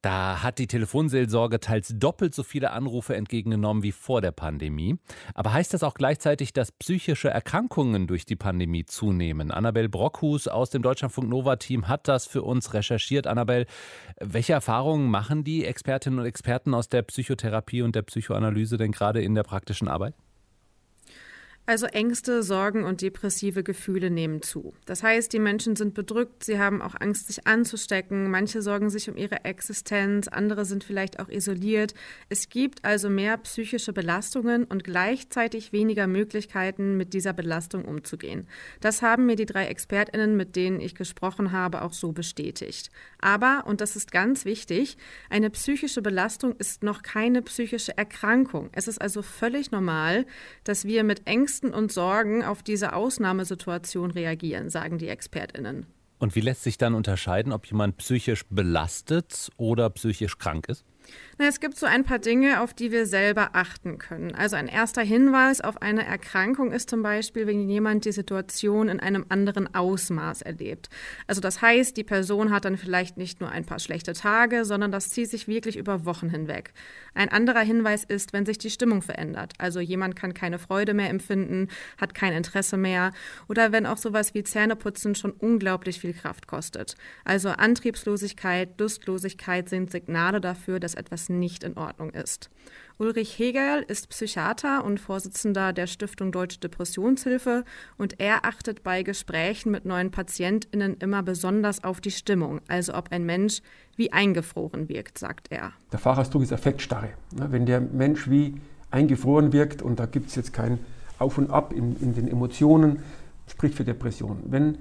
da 0.02 0.44
hat 0.44 0.60
die 0.60 0.68
Telefonseelsorge 0.68 1.60
teils 1.60 1.94
doppelt 1.98 2.34
so 2.34 2.44
viele 2.44 2.72
Anrufe 2.72 3.16
entgegengenommen 3.16 3.84
wie 3.84 3.92
vor 3.92 4.22
der 4.22 4.32
Pandemie. 4.32 4.98
Aber 5.34 5.54
heißt 5.54 5.74
das 5.74 5.84
auch 5.84 5.96
gleichzeitig, 5.96 6.54
dass 6.54 6.72
psychische 6.72 7.30
Erkrankungen 7.30 8.08
durch 8.08 8.26
die 8.26 8.36
Pandemie 8.36 8.86
zunehmen? 8.86 9.52
Annabel 9.52 9.90
Brockhus 9.90 10.48
aus 10.48 10.70
dem 10.70 10.82
Deutschlandfunk 10.82 11.30
Nova 11.30 11.56
Team 11.56 11.88
hat 11.88 12.08
das 12.08 12.28
für 12.28 12.44
uns 12.44 12.74
recherchiert. 12.74 13.28
Annabel, 13.28 13.66
welche 14.20 14.54
Erfahrungen 14.54 15.10
machen 15.10 15.44
die 15.44 15.66
Expertinnen 15.66 16.20
und 16.20 16.26
Experten 16.26 16.74
aus 16.74 16.90
der 16.90 17.02
Psychotherapie 17.02 17.82
und 17.82 17.96
der 17.96 18.04
Psychoanalyse 18.04 18.78
denn 18.78 18.92
gerade 18.92 19.22
in 19.22 19.36
der 19.36 19.44
praktischen 19.44 19.88
Arbeit? 19.88 20.14
Also 21.70 21.86
Ängste, 21.88 22.44
Sorgen 22.44 22.86
und 22.86 23.02
depressive 23.02 23.62
Gefühle 23.62 24.10
nehmen 24.10 24.42
zu. 24.42 24.74
Das 24.86 25.04
heißt, 25.04 25.34
die 25.34 25.40
Menschen 25.40 25.76
sind 25.76 25.94
bedrückt, 25.94 26.46
sie 26.46 26.60
haben 26.60 26.82
auch 26.82 26.96
Angst, 26.98 27.28
sich 27.28 27.46
anzustecken, 27.46 28.32
manche 28.32 28.62
sorgen 28.62 28.90
sich 28.90 29.10
um 29.10 29.18
ihre 29.18 29.44
Existenz, 29.44 30.30
andere 30.30 30.64
sind 30.64 30.86
vielleicht 30.86 31.20
auch 31.20 31.28
isoliert. 31.28 31.94
Es 32.30 32.48
gibt 32.48 32.86
also 32.86 33.10
mehr 33.10 33.36
psychische 33.40 33.92
Belastungen 33.92 34.64
und 34.64 34.86
gleichzeitig 34.86 35.74
weniger 35.74 36.08
Möglichkeiten, 36.08 36.96
mit 36.96 37.14
dieser 37.14 37.34
Belastung 37.34 37.84
umzugehen. 37.84 38.48
Das 38.80 39.02
haben 39.02 39.26
mir 39.26 39.36
die 39.36 39.46
drei 39.46 39.66
Expertinnen, 39.66 40.38
mit 40.38 40.56
denen 40.56 40.80
ich 40.80 40.96
gesprochen 40.96 41.52
habe, 41.52 41.82
auch 41.82 41.92
so 41.92 42.14
bestätigt. 42.14 42.92
Aber, 43.20 43.66
und 43.68 43.82
das 43.82 43.98
ist 43.98 44.14
ganz 44.14 44.46
wichtig, 44.46 44.98
eine 45.30 45.50
psychische 45.50 46.02
Belastung 46.02 46.56
ist 46.56 46.82
noch 46.82 47.02
keine 47.02 47.42
psychische 47.42 47.98
Erkrankung. 47.98 48.70
Es 48.72 48.88
ist 48.88 49.02
also 49.02 49.22
völlig 49.22 49.72
normal, 49.72 50.26
dass 50.64 50.86
wir 50.86 51.04
mit 51.04 51.28
Ängsten 51.28 51.57
Ängsten 51.58 51.74
und 51.74 51.92
Sorgen 51.92 52.44
auf 52.44 52.62
diese 52.62 52.94
Ausnahmesituation 52.94 54.12
reagieren, 54.12 54.70
sagen 54.70 55.00
die 55.00 55.08
Expertinnen. 55.08 55.88
Und 56.20 56.36
wie 56.36 56.42
lässt 56.42 56.64
sich 56.64 56.78
dann 56.78 56.94
unterscheiden, 56.94 57.52
ob 57.52 57.66
jemand 57.66 57.98
psychisch 57.98 58.44
belastet 58.50 59.50
oder 59.58 59.90
psychisch 59.90 60.38
krank 60.38 60.68
ist? 60.70 60.86
Na, 61.40 61.46
es 61.46 61.60
gibt 61.60 61.78
so 61.78 61.86
ein 61.86 62.04
paar 62.04 62.18
Dinge, 62.18 62.62
auf 62.62 62.74
die 62.74 62.92
wir 62.92 63.06
selber 63.06 63.50
achten 63.54 64.00
können. 64.00 64.34
Also 64.34 64.56
ein 64.56 64.68
erster 64.68 65.04
Hinweis 65.04 65.62
auf 65.62 65.84
eine 65.84 66.04
Erkrankung 66.04 66.72
ist 66.72 66.90
zum 66.90 67.04
Beispiel, 67.04 67.46
wenn 67.46 67.70
jemand 67.70 68.06
die 68.06 68.12
Situation 68.12 68.90
in 68.90 69.00
einem 69.00 69.24
anderen 69.30 69.72
Ausmaß 69.76 70.42
erlebt. 70.42 70.90
Also 71.28 71.40
das 71.40 71.62
heißt, 71.62 71.96
die 71.96 72.04
Person 72.04 72.52
hat 72.52 72.66
dann 72.66 72.76
vielleicht 72.76 73.18
nicht 73.18 73.40
nur 73.40 73.52
ein 73.52 73.66
paar 73.66 73.78
schlechte 73.78 74.14
Tage, 74.14 74.66
sondern 74.66 74.92
das 74.92 75.12
zieht 75.12 75.30
sich 75.30 75.48
wirklich 75.48 75.78
über 75.78 76.06
Wochen 76.06 76.28
hinweg. 76.32 76.74
Ein 77.14 77.30
anderer 77.30 77.62
Hinweis 77.62 78.04
ist, 78.04 78.34
wenn 78.34 78.48
sich 78.48 78.58
die 78.58 78.72
Stimmung 78.72 79.04
verändert. 79.04 79.54
Also 79.60 79.80
jemand 79.80 80.16
kann 80.16 80.34
keine 80.34 80.58
Freude 80.58 80.96
mehr 80.96 81.12
empfinden, 81.12 81.68
hat 82.02 82.16
kein 82.16 82.34
Interesse 82.34 82.78
mehr 82.78 83.12
oder 83.48 83.72
wenn 83.72 83.86
auch 83.86 83.98
sowas 83.98 84.34
wie 84.34 84.44
Zähneputzen 84.44 85.14
schon 85.14 85.34
unglaublich 85.34 86.00
viel 86.00 86.16
Kraft 86.16 86.48
kostet. 86.48 86.96
Also 87.26 87.50
Antriebslosigkeit, 87.50 88.80
Lustlosigkeit 88.80 89.70
sind 89.70 89.92
Signale 89.92 90.42
dafür, 90.42 90.80
dass 90.80 90.96
etwas 90.96 91.27
nicht 91.30 91.64
in 91.64 91.78
Ordnung 91.78 92.12
ist. 92.12 92.50
Ulrich 92.98 93.38
Hegel 93.38 93.84
ist 93.88 94.10
Psychiater 94.10 94.84
und 94.84 95.00
Vorsitzender 95.00 95.72
der 95.72 95.88
Stiftung 95.88 96.32
Deutsche 96.32 96.60
Depressionshilfe 96.60 97.64
und 97.98 98.20
er 98.20 98.46
achtet 98.46 98.84
bei 98.84 99.04
Gesprächen 99.04 99.72
mit 99.72 99.86
neuen 99.86 100.12
PatientInnen 100.12 100.98
immer 100.98 101.22
besonders 101.24 101.84
auf 101.84 102.02
die 102.02 102.12
Stimmung, 102.12 102.62
also 102.68 102.96
ob 102.96 103.12
ein 103.12 103.26
Mensch 103.26 103.62
wie 103.96 104.12
eingefroren 104.12 104.90
wirkt, 104.90 105.18
sagt 105.18 105.52
er. 105.52 105.74
Der 105.92 106.00
Fachausdruck 106.00 106.44
ist 106.44 106.54
Affektstarre. 106.54 107.10
Wenn 107.32 107.66
der 107.66 107.82
Mensch 107.82 108.30
wie 108.30 108.56
eingefroren 108.90 109.54
wirkt 109.54 109.82
und 109.82 110.00
da 110.00 110.06
gibt 110.06 110.30
es 110.30 110.36
jetzt 110.36 110.54
kein 110.54 110.80
Auf 111.20 111.38
und 111.38 111.52
Ab 111.52 111.74
in, 111.74 111.96
in 112.00 112.14
den 112.14 112.28
Emotionen, 112.28 113.04
spricht 113.48 113.76
für 113.76 113.84
Depression. 113.84 114.44
Wenn 114.46 114.78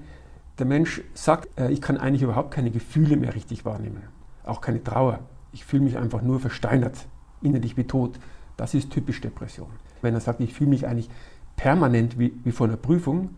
der 0.59 0.65
Mensch 0.65 1.01
sagt, 1.13 1.59
äh, 1.59 1.71
ich 1.71 1.81
kann 1.81 1.97
eigentlich 1.97 2.21
überhaupt 2.21 2.51
keine 2.51 2.71
Gefühle 2.71 3.15
mehr 3.17 3.35
richtig 3.35 3.65
wahrnehmen, 3.65 4.03
auch 4.43 4.61
keine 4.61 4.83
Trauer, 4.83 5.19
ich 5.51 5.65
fühle 5.65 5.83
mich 5.83 5.97
einfach 5.97 6.21
nur 6.21 6.39
versteinert, 6.39 7.07
innerlich 7.41 7.77
wie 7.77 7.85
tot, 7.85 8.19
das 8.57 8.73
ist 8.73 8.91
typisch 8.91 9.21
Depression. 9.21 9.69
Wenn 10.01 10.13
er 10.13 10.19
sagt, 10.19 10.41
ich 10.41 10.53
fühle 10.53 10.69
mich 10.71 10.87
eigentlich 10.87 11.09
permanent 11.55 12.19
wie, 12.19 12.33
wie 12.43 12.51
vor 12.51 12.67
einer 12.67 12.77
Prüfung, 12.77 13.31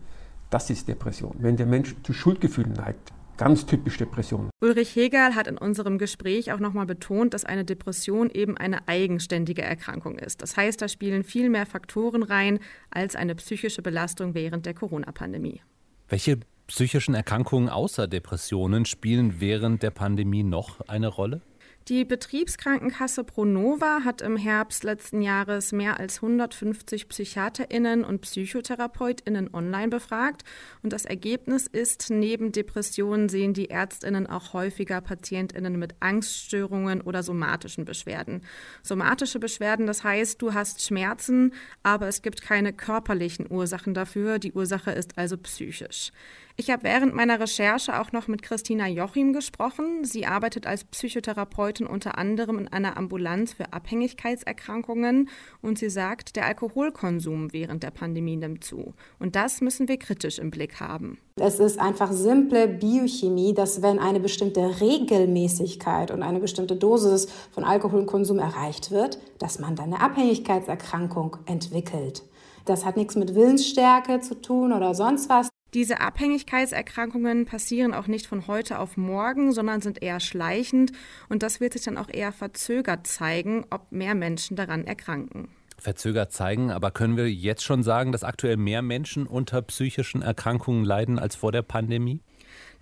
das 0.50 0.70
ist 0.70 0.88
Depression. 0.88 1.36
Wenn 1.38 1.56
der 1.56 1.66
Mensch 1.66 1.94
zu 2.02 2.12
Schuldgefühlen 2.12 2.72
neigt, 2.72 3.12
ganz 3.36 3.64
typisch 3.64 3.96
Depression. 3.96 4.50
Ulrich 4.60 4.94
Hegel 4.94 5.34
hat 5.34 5.46
in 5.46 5.56
unserem 5.56 5.96
Gespräch 5.96 6.52
auch 6.52 6.58
nochmal 6.58 6.84
betont, 6.84 7.32
dass 7.32 7.46
eine 7.46 7.64
Depression 7.64 8.28
eben 8.28 8.58
eine 8.58 8.86
eigenständige 8.86 9.62
Erkrankung 9.62 10.18
ist. 10.18 10.42
Das 10.42 10.58
heißt, 10.58 10.82
da 10.82 10.88
spielen 10.88 11.24
viel 11.24 11.48
mehr 11.48 11.64
Faktoren 11.64 12.22
rein 12.22 12.58
als 12.90 13.16
eine 13.16 13.34
psychische 13.36 13.80
Belastung 13.80 14.34
während 14.34 14.66
der 14.66 14.74
Corona-Pandemie. 14.74 15.62
Welche 16.08 16.40
psychischen 16.66 17.14
Erkrankungen 17.14 17.70
außer 17.70 18.06
Depressionen 18.08 18.84
spielen 18.84 19.36
während 19.40 19.82
der 19.82 19.90
Pandemie 19.90 20.42
noch 20.42 20.86
eine 20.86 21.08
Rolle? 21.08 21.40
Die 21.88 22.04
Betriebskrankenkasse 22.04 23.24
Pronova 23.24 24.04
hat 24.04 24.20
im 24.20 24.36
Herbst 24.36 24.84
letzten 24.84 25.22
Jahres 25.22 25.72
mehr 25.72 25.98
als 25.98 26.16
150 26.16 27.08
PsychiaterInnen 27.08 28.04
und 28.04 28.20
PsychotherapeutInnen 28.20 29.52
online 29.52 29.88
befragt. 29.88 30.44
Und 30.82 30.92
das 30.92 31.04
Ergebnis 31.04 31.66
ist, 31.66 32.10
neben 32.10 32.52
Depressionen 32.52 33.28
sehen 33.28 33.54
die 33.54 33.70
ÄrztInnen 33.70 34.28
auch 34.28 34.52
häufiger 34.52 35.00
PatientInnen 35.00 35.78
mit 35.78 35.96
Angststörungen 36.00 37.00
oder 37.00 37.22
somatischen 37.24 37.86
Beschwerden. 37.86 38.42
Somatische 38.82 39.40
Beschwerden, 39.40 39.86
das 39.86 40.04
heißt, 40.04 40.40
du 40.40 40.54
hast 40.54 40.84
Schmerzen, 40.84 41.54
aber 41.82 42.06
es 42.06 42.22
gibt 42.22 42.42
keine 42.42 42.72
körperlichen 42.72 43.50
Ursachen 43.50 43.94
dafür. 43.94 44.38
Die 44.38 44.52
Ursache 44.52 44.92
ist 44.92 45.18
also 45.18 45.36
psychisch. 45.38 46.12
Ich 46.60 46.68
habe 46.68 46.82
während 46.82 47.14
meiner 47.14 47.40
Recherche 47.40 47.98
auch 47.98 48.12
noch 48.12 48.28
mit 48.28 48.42
Christina 48.42 48.86
Jochim 48.86 49.32
gesprochen. 49.32 50.04
Sie 50.04 50.26
arbeitet 50.26 50.66
als 50.66 50.84
Psychotherapeutin 50.84 51.86
unter 51.86 52.18
anderem 52.18 52.58
in 52.58 52.68
einer 52.68 52.98
Ambulanz 52.98 53.54
für 53.54 53.72
Abhängigkeitserkrankungen 53.72 55.30
und 55.62 55.78
sie 55.78 55.88
sagt, 55.88 56.36
der 56.36 56.44
Alkoholkonsum 56.44 57.54
während 57.54 57.82
der 57.82 57.92
Pandemie 57.92 58.36
nimmt 58.36 58.62
zu. 58.62 58.92
Und 59.18 59.36
das 59.36 59.62
müssen 59.62 59.88
wir 59.88 59.96
kritisch 59.96 60.38
im 60.38 60.50
Blick 60.50 60.80
haben. 60.80 61.16
Es 61.36 61.60
ist 61.60 61.80
einfach 61.80 62.12
simple 62.12 62.68
Biochemie, 62.68 63.54
dass 63.54 63.80
wenn 63.80 63.98
eine 63.98 64.20
bestimmte 64.20 64.82
Regelmäßigkeit 64.82 66.10
und 66.10 66.22
eine 66.22 66.40
bestimmte 66.40 66.76
Dosis 66.76 67.26
von 67.52 67.64
Alkoholkonsum 67.64 68.38
erreicht 68.38 68.90
wird, 68.90 69.18
dass 69.38 69.60
man 69.60 69.76
dann 69.76 69.94
eine 69.94 70.02
Abhängigkeitserkrankung 70.02 71.38
entwickelt. 71.46 72.22
Das 72.66 72.84
hat 72.84 72.98
nichts 72.98 73.16
mit 73.16 73.34
Willensstärke 73.34 74.20
zu 74.20 74.38
tun 74.38 74.74
oder 74.74 74.94
sonst 74.94 75.30
was. 75.30 75.49
Diese 75.72 76.00
Abhängigkeitserkrankungen 76.00 77.46
passieren 77.46 77.94
auch 77.94 78.08
nicht 78.08 78.26
von 78.26 78.48
heute 78.48 78.78
auf 78.80 78.96
morgen, 78.96 79.52
sondern 79.52 79.80
sind 79.80 80.02
eher 80.02 80.18
schleichend 80.18 80.92
und 81.28 81.44
das 81.44 81.60
wird 81.60 81.74
sich 81.74 81.82
dann 81.82 81.96
auch 81.96 82.08
eher 82.12 82.32
verzögert 82.32 83.06
zeigen, 83.06 83.64
ob 83.70 83.92
mehr 83.92 84.16
Menschen 84.16 84.56
daran 84.56 84.84
erkranken. 84.84 85.48
Verzögert 85.78 86.32
zeigen, 86.32 86.70
aber 86.70 86.90
können 86.90 87.16
wir 87.16 87.30
jetzt 87.30 87.64
schon 87.64 87.82
sagen, 87.82 88.12
dass 88.12 88.24
aktuell 88.24 88.56
mehr 88.56 88.82
Menschen 88.82 89.26
unter 89.26 89.62
psychischen 89.62 90.22
Erkrankungen 90.22 90.84
leiden 90.84 91.18
als 91.18 91.36
vor 91.36 91.52
der 91.52 91.62
Pandemie? 91.62 92.20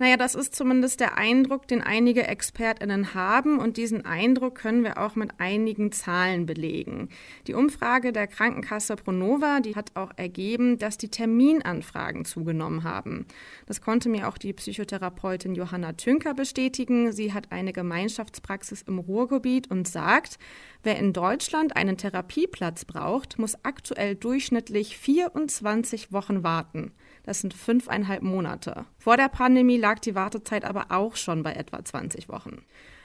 Naja, 0.00 0.16
das 0.16 0.36
ist 0.36 0.54
zumindest 0.54 1.00
der 1.00 1.18
Eindruck, 1.18 1.66
den 1.66 1.82
einige 1.82 2.24
ExpertInnen 2.24 3.14
haben 3.14 3.58
und 3.58 3.76
diesen 3.76 4.06
Eindruck 4.06 4.54
können 4.54 4.84
wir 4.84 4.98
auch 4.98 5.16
mit 5.16 5.32
einigen 5.38 5.90
Zahlen 5.90 6.46
belegen. 6.46 7.08
Die 7.48 7.54
Umfrage 7.54 8.12
der 8.12 8.28
Krankenkasse 8.28 8.94
Pronova, 8.94 9.58
die 9.58 9.74
hat 9.74 9.96
auch 9.96 10.12
ergeben, 10.14 10.78
dass 10.78 10.98
die 10.98 11.08
Terminanfragen 11.08 12.24
zugenommen 12.24 12.84
haben. 12.84 13.26
Das 13.66 13.80
konnte 13.80 14.08
mir 14.08 14.28
auch 14.28 14.38
die 14.38 14.52
Psychotherapeutin 14.52 15.56
Johanna 15.56 15.94
Tünker 15.94 16.32
bestätigen. 16.32 17.10
Sie 17.10 17.32
hat 17.32 17.50
eine 17.50 17.72
Gemeinschaftspraxis 17.72 18.82
im 18.82 19.00
Ruhrgebiet 19.00 19.68
und 19.68 19.88
sagt, 19.88 20.38
wer 20.84 20.96
in 20.96 21.12
Deutschland 21.12 21.76
einen 21.76 21.96
Therapieplatz 21.96 22.84
braucht, 22.84 23.40
muss 23.40 23.64
aktuell 23.64 24.14
durchschnittlich 24.14 24.96
24 24.96 26.12
Wochen 26.12 26.44
warten. 26.44 26.92
Das 27.28 27.40
sind 27.40 27.52
fünfeinhalb 27.52 28.22
Monate. 28.22 28.86
Vor 28.96 29.18
der 29.18 29.28
Pandemie 29.28 29.76
lag 29.76 29.98
die 29.98 30.14
Wartezeit 30.14 30.64
aber 30.64 30.86
auch 30.88 31.14
schon 31.14 31.42
bei 31.42 31.52
etwa 31.52 31.84
20 31.84 32.30
Wochen. 32.30 32.62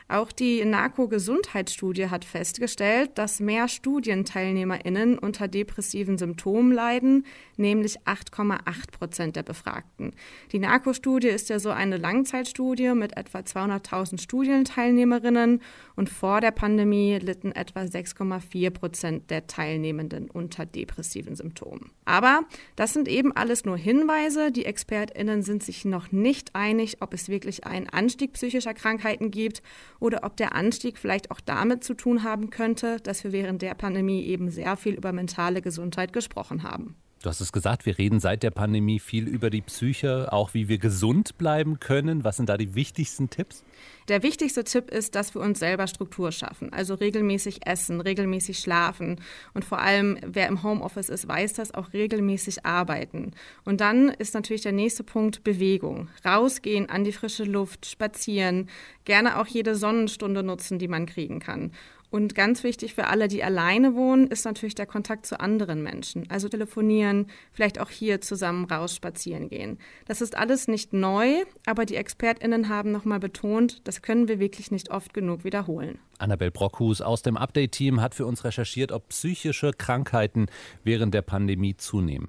Auch 0.07 0.31
die 0.31 0.63
NARCO-Gesundheitsstudie 0.65 2.07
hat 2.07 2.25
festgestellt, 2.25 3.11
dass 3.15 3.39
mehr 3.39 3.67
StudienteilnehmerInnen 3.67 5.17
unter 5.17 5.47
depressiven 5.47 6.17
Symptomen 6.17 6.71
leiden, 6.71 7.25
nämlich 7.57 7.99
8,8 8.01 8.91
Prozent 8.91 9.35
der 9.35 9.43
Befragten. 9.43 10.11
Die 10.51 10.59
NARCO-Studie 10.59 11.29
ist 11.29 11.49
ja 11.49 11.59
so 11.59 11.69
eine 11.69 11.97
Langzeitstudie 11.97 12.93
mit 12.93 13.17
etwa 13.17 13.39
200.000 13.39 14.21
Studienteilnehmerinnen 14.21 15.61
und 15.95 16.09
vor 16.09 16.41
der 16.41 16.51
Pandemie 16.51 17.17
litten 17.17 17.51
etwa 17.51 17.81
6,4 17.81 18.69
Prozent 18.71 19.29
der 19.29 19.47
Teilnehmenden 19.47 20.29
unter 20.29 20.65
depressiven 20.65 21.35
Symptomen. 21.35 21.91
Aber 22.05 22.41
das 22.75 22.93
sind 22.93 23.07
eben 23.07 23.31
alles 23.35 23.65
nur 23.65 23.77
Hinweise. 23.77 24.51
Die 24.51 24.65
ExpertInnen 24.65 25.43
sind 25.43 25.63
sich 25.63 25.85
noch 25.85 26.11
nicht 26.11 26.55
einig, 26.55 26.97
ob 26.99 27.13
es 27.13 27.29
wirklich 27.29 27.65
einen 27.65 27.89
Anstieg 27.89 28.33
psychischer 28.33 28.73
Krankheiten 28.73 29.31
gibt 29.31 29.61
oder 30.03 30.25
ob 30.25 30.35
der 30.35 30.53
Anstieg 30.53 30.97
vielleicht 30.97 31.31
auch 31.31 31.39
damit 31.39 31.85
zu 31.85 31.93
tun 31.93 32.23
haben 32.23 32.49
könnte, 32.49 32.97
dass 32.97 33.23
wir 33.23 33.31
während 33.31 33.61
der 33.61 33.73
Pandemie 33.73 34.21
eben 34.23 34.51
sehr 34.51 34.75
viel 34.75 34.95
über 34.95 35.13
mentale 35.13 35.61
Gesundheit 35.61 36.11
gesprochen 36.11 36.63
haben. 36.63 36.97
Du 37.23 37.29
hast 37.29 37.39
es 37.39 37.53
gesagt, 37.53 37.85
wir 37.85 37.97
reden 37.97 38.19
seit 38.19 38.43
der 38.43 38.51
Pandemie 38.51 38.99
viel 38.99 39.29
über 39.29 39.49
die 39.49 39.61
Psyche, 39.61 40.33
auch 40.33 40.53
wie 40.53 40.67
wir 40.67 40.77
gesund 40.77 41.37
bleiben 41.37 41.79
können. 41.79 42.25
Was 42.25 42.35
sind 42.35 42.49
da 42.49 42.57
die 42.57 42.75
wichtigsten 42.75 43.29
Tipps? 43.29 43.63
Der 44.09 44.23
wichtigste 44.23 44.65
Tipp 44.65 44.91
ist, 44.91 45.15
dass 45.15 45.33
wir 45.33 45.41
uns 45.41 45.59
selber 45.59 45.87
Struktur 45.87 46.33
schaffen, 46.33 46.73
also 46.73 46.95
regelmäßig 46.95 47.65
essen, 47.65 48.01
regelmäßig 48.01 48.59
schlafen 48.59 49.21
und 49.53 49.63
vor 49.63 49.79
allem, 49.79 50.17
wer 50.25 50.49
im 50.49 50.63
Homeoffice 50.63 51.07
ist, 51.07 51.25
weiß 51.25 51.53
das, 51.53 51.73
auch 51.73 51.93
regelmäßig 51.93 52.65
arbeiten. 52.65 53.31
Und 53.63 53.79
dann 53.79 54.09
ist 54.09 54.33
natürlich 54.33 54.63
der 54.63 54.73
nächste 54.73 55.05
Punkt 55.05 55.45
Bewegung. 55.45 56.09
Rausgehen 56.25 56.89
an 56.89 57.05
die 57.05 57.13
frische 57.13 57.45
Luft, 57.45 57.85
spazieren, 57.85 58.67
gerne 59.05 59.39
auch 59.39 59.47
jede 59.47 59.75
Sonnenstunde 59.75 60.43
nutzen, 60.43 60.77
die 60.77 60.89
man 60.89 61.05
kriegen 61.05 61.39
kann. 61.39 61.71
Und 62.13 62.35
ganz 62.35 62.63
wichtig 62.63 62.93
für 62.93 63.07
alle, 63.07 63.27
die 63.27 63.43
alleine 63.43 63.95
wohnen, 63.95 64.27
ist 64.27 64.45
natürlich 64.45 64.75
der 64.75 64.85
Kontakt 64.85 65.25
zu 65.25 65.39
anderen 65.39 65.81
Menschen. 65.81 66.29
Also 66.29 66.47
telefonieren, 66.47 67.25
vielleicht 67.51 67.79
auch 67.79 67.89
hier 67.89 68.21
zusammen 68.21 68.65
raus 68.65 68.95
spazieren 68.95 69.49
gehen. 69.49 69.79
Das 70.05 70.21
ist 70.21 70.37
alles 70.37 70.67
nicht 70.67 70.93
neu, 70.93 71.43
aber 71.65 71.87
die 71.87 71.95
ExpertInnen 71.95 72.69
haben 72.69 72.91
nochmal 72.91 73.19
betont, 73.19 73.81
das 73.85 74.03
können 74.03 74.27
wir 74.27 74.37
wirklich 74.37 74.69
nicht 74.69 74.91
oft 74.91 75.15
genug 75.15 75.43
wiederholen. 75.43 75.97
Annabel 76.19 76.51
Brockhus 76.51 77.01
aus 77.01 77.23
dem 77.23 77.35
Update-Team 77.35 77.99
hat 77.99 78.13
für 78.13 78.27
uns 78.27 78.43
recherchiert, 78.43 78.91
ob 78.91 79.09
psychische 79.09 79.71
Krankheiten 79.71 80.45
während 80.83 81.15
der 81.15 81.23
Pandemie 81.23 81.77
zunehmen. 81.77 82.27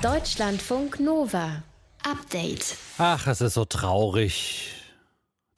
Deutschlandfunk 0.00 1.00
Nova. 1.00 1.64
Update. 2.04 2.76
Ach, 2.98 3.26
es 3.26 3.40
ist 3.40 3.54
so 3.54 3.64
traurig. 3.64 4.79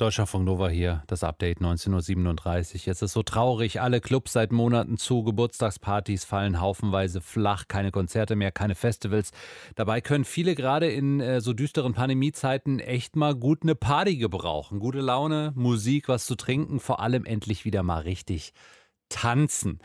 Deutschlandfunk 0.02 0.44
Nova 0.44 0.68
hier, 0.68 1.04
das 1.06 1.22
Update 1.22 1.60
19.37 1.60 2.74
Uhr. 2.74 2.80
Jetzt 2.86 3.02
ist 3.02 3.12
so 3.12 3.22
traurig, 3.22 3.80
alle 3.80 4.00
Clubs 4.00 4.32
seit 4.32 4.50
Monaten 4.50 4.96
zu, 4.98 5.22
Geburtstagspartys 5.22 6.24
fallen 6.24 6.60
haufenweise 6.60 7.20
flach, 7.20 7.68
keine 7.68 7.92
Konzerte 7.92 8.34
mehr, 8.34 8.50
keine 8.50 8.74
Festivals. 8.74 9.30
Dabei 9.76 10.00
können 10.00 10.24
viele 10.24 10.56
gerade 10.56 10.90
in 10.90 11.20
äh, 11.20 11.40
so 11.40 11.52
düsteren 11.52 11.94
Pandemiezeiten 11.94 12.80
echt 12.80 13.14
mal 13.14 13.36
gut 13.36 13.62
eine 13.62 13.76
Party 13.76 14.16
gebrauchen. 14.16 14.80
Gute 14.80 15.02
Laune, 15.02 15.52
Musik, 15.54 16.08
was 16.08 16.26
zu 16.26 16.34
trinken, 16.34 16.80
vor 16.80 16.98
allem 16.98 17.24
endlich 17.24 17.64
wieder 17.64 17.84
mal 17.84 18.00
richtig 18.00 18.54
tanzen. 19.08 19.78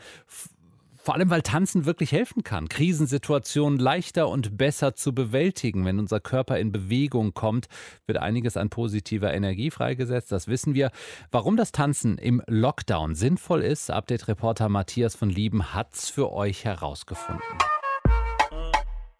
Vor 1.08 1.14
allem, 1.14 1.30
weil 1.30 1.40
Tanzen 1.40 1.86
wirklich 1.86 2.12
helfen 2.12 2.44
kann, 2.44 2.68
Krisensituationen 2.68 3.78
leichter 3.78 4.28
und 4.28 4.58
besser 4.58 4.94
zu 4.94 5.14
bewältigen. 5.14 5.86
Wenn 5.86 5.98
unser 5.98 6.20
Körper 6.20 6.58
in 6.58 6.70
Bewegung 6.70 7.32
kommt, 7.32 7.66
wird 8.04 8.18
einiges 8.18 8.58
an 8.58 8.68
positiver 8.68 9.32
Energie 9.32 9.70
freigesetzt. 9.70 10.30
Das 10.30 10.48
wissen 10.48 10.74
wir. 10.74 10.90
Warum 11.30 11.56
das 11.56 11.72
Tanzen 11.72 12.18
im 12.18 12.42
Lockdown 12.46 13.14
sinnvoll 13.14 13.62
ist, 13.62 13.90
Update-Reporter 13.90 14.68
Matthias 14.68 15.16
von 15.16 15.30
Lieben 15.30 15.72
hat's 15.72 16.10
für 16.10 16.30
euch 16.30 16.66
herausgefunden. 16.66 17.42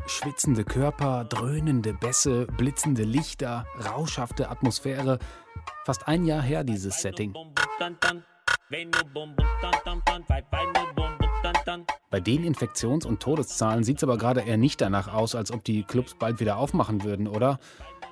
Schwitzende 0.07 0.65
Körper, 0.65 1.25
dröhnende 1.25 1.95
Bässe, 1.95 2.49
blitzende 2.59 3.05
Lichter, 3.05 3.65
rauschhafte 3.89 4.51
Atmosphäre. 4.51 5.19
Fast 5.87 6.07
ein 6.07 6.27
Jahr 6.27 6.43
her 6.43 6.65
dieses 6.65 7.01
Setting. 7.01 7.33
Bei 12.11 12.21
den 12.21 12.43
Infektions- 12.43 13.05
und 13.05 13.21
Todeszahlen 13.21 13.85
sieht 13.85 13.99
es 13.99 14.03
aber 14.03 14.17
gerade 14.17 14.41
eher 14.41 14.57
nicht 14.57 14.81
danach 14.81 15.13
aus, 15.13 15.35
als 15.35 15.53
ob 15.53 15.63
die 15.65 15.83
Clubs 15.83 16.15
bald 16.15 16.41
wieder 16.41 16.57
aufmachen 16.57 17.05
würden, 17.05 17.29
oder? 17.29 17.59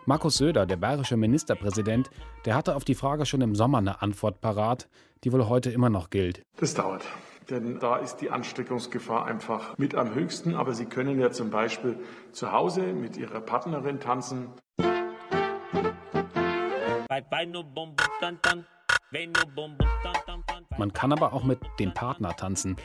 Markus 0.05 0.37
Söder, 0.37 0.66
der 0.66 0.76
bayerische 0.76 1.16
Ministerpräsident, 1.16 2.11
der 2.44 2.55
hatte 2.55 2.76
auf 2.76 2.85
die 2.85 2.94
Frage 2.94 3.26
schon 3.26 3.40
im 3.40 3.55
Sommer 3.55 3.79
eine 3.79 4.02
Antwort 4.02 4.40
parat, 4.40 4.88
die 5.24 5.33
wohl 5.33 5.48
heute 5.48 5.70
immer 5.70 5.90
noch 5.90 6.11
gilt. 6.11 6.42
Das 6.59 6.74
dauert. 6.74 7.05
Denn 7.48 7.79
da 7.79 7.96
ist 7.96 8.16
die 8.16 8.31
Ansteckungsgefahr 8.31 9.24
einfach 9.24 9.79
mit 9.79 9.94
am 9.94 10.14
höchsten. 10.14 10.55
Aber 10.55 10.74
Sie 10.74 10.87
können 10.87 11.18
ja 11.18 11.31
zum 11.31 11.50
Beispiel 11.50 11.98
zu 12.33 12.52
Hause 12.52 12.92
mit 12.92 13.16
Ihrer 13.16 13.40
Partnerin 13.40 14.00
tanzen. 14.00 14.48
Man 20.76 20.92
kann 20.92 21.12
aber 21.12 21.33
auch 21.33 21.44
mit 21.44 21.61
dem 21.79 21.94
Partner 21.94 22.37
tanzen 22.37 22.76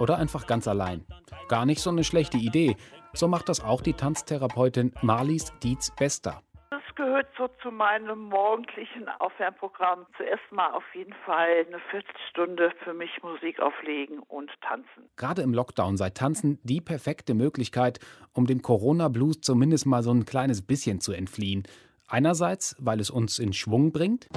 oder 0.00 0.18
einfach 0.18 0.46
ganz 0.46 0.66
allein. 0.66 1.04
Gar 1.48 1.66
nicht 1.66 1.80
so 1.80 1.90
eine 1.90 2.04
schlechte 2.04 2.38
Idee. 2.38 2.76
So 3.12 3.28
macht 3.28 3.48
das 3.48 3.62
auch 3.62 3.82
die 3.82 3.92
Tanztherapeutin 3.92 4.92
Marlies 5.02 5.52
Dietz 5.62 5.90
Bester. 5.96 6.42
Das 6.70 6.82
gehört 6.94 7.26
so 7.36 7.48
zu 7.62 7.70
meinem 7.70 8.28
morgendlichen 8.28 9.08
Aufwärmprogramm. 9.18 10.06
Zuerst 10.16 10.42
mal 10.52 10.72
auf 10.72 10.84
jeden 10.94 11.14
Fall 11.26 11.66
eine 11.66 11.80
Viertelstunde 11.90 12.72
für 12.84 12.94
mich 12.94 13.10
Musik 13.22 13.60
auflegen 13.60 14.20
und 14.20 14.50
tanzen. 14.60 15.08
Gerade 15.16 15.42
im 15.42 15.52
Lockdown 15.52 15.96
sei 15.96 16.10
Tanzen 16.10 16.60
die 16.62 16.80
perfekte 16.80 17.34
Möglichkeit, 17.34 17.98
um 18.32 18.46
dem 18.46 18.62
Corona-Blues 18.62 19.40
zumindest 19.40 19.86
mal 19.86 20.02
so 20.02 20.12
ein 20.12 20.24
kleines 20.24 20.64
bisschen 20.64 21.00
zu 21.00 21.12
entfliehen. 21.12 21.64
Einerseits, 22.06 22.76
weil 22.78 23.00
es 23.00 23.10
uns 23.10 23.38
in 23.38 23.52
Schwung 23.52 23.92
bringt. 23.92 24.28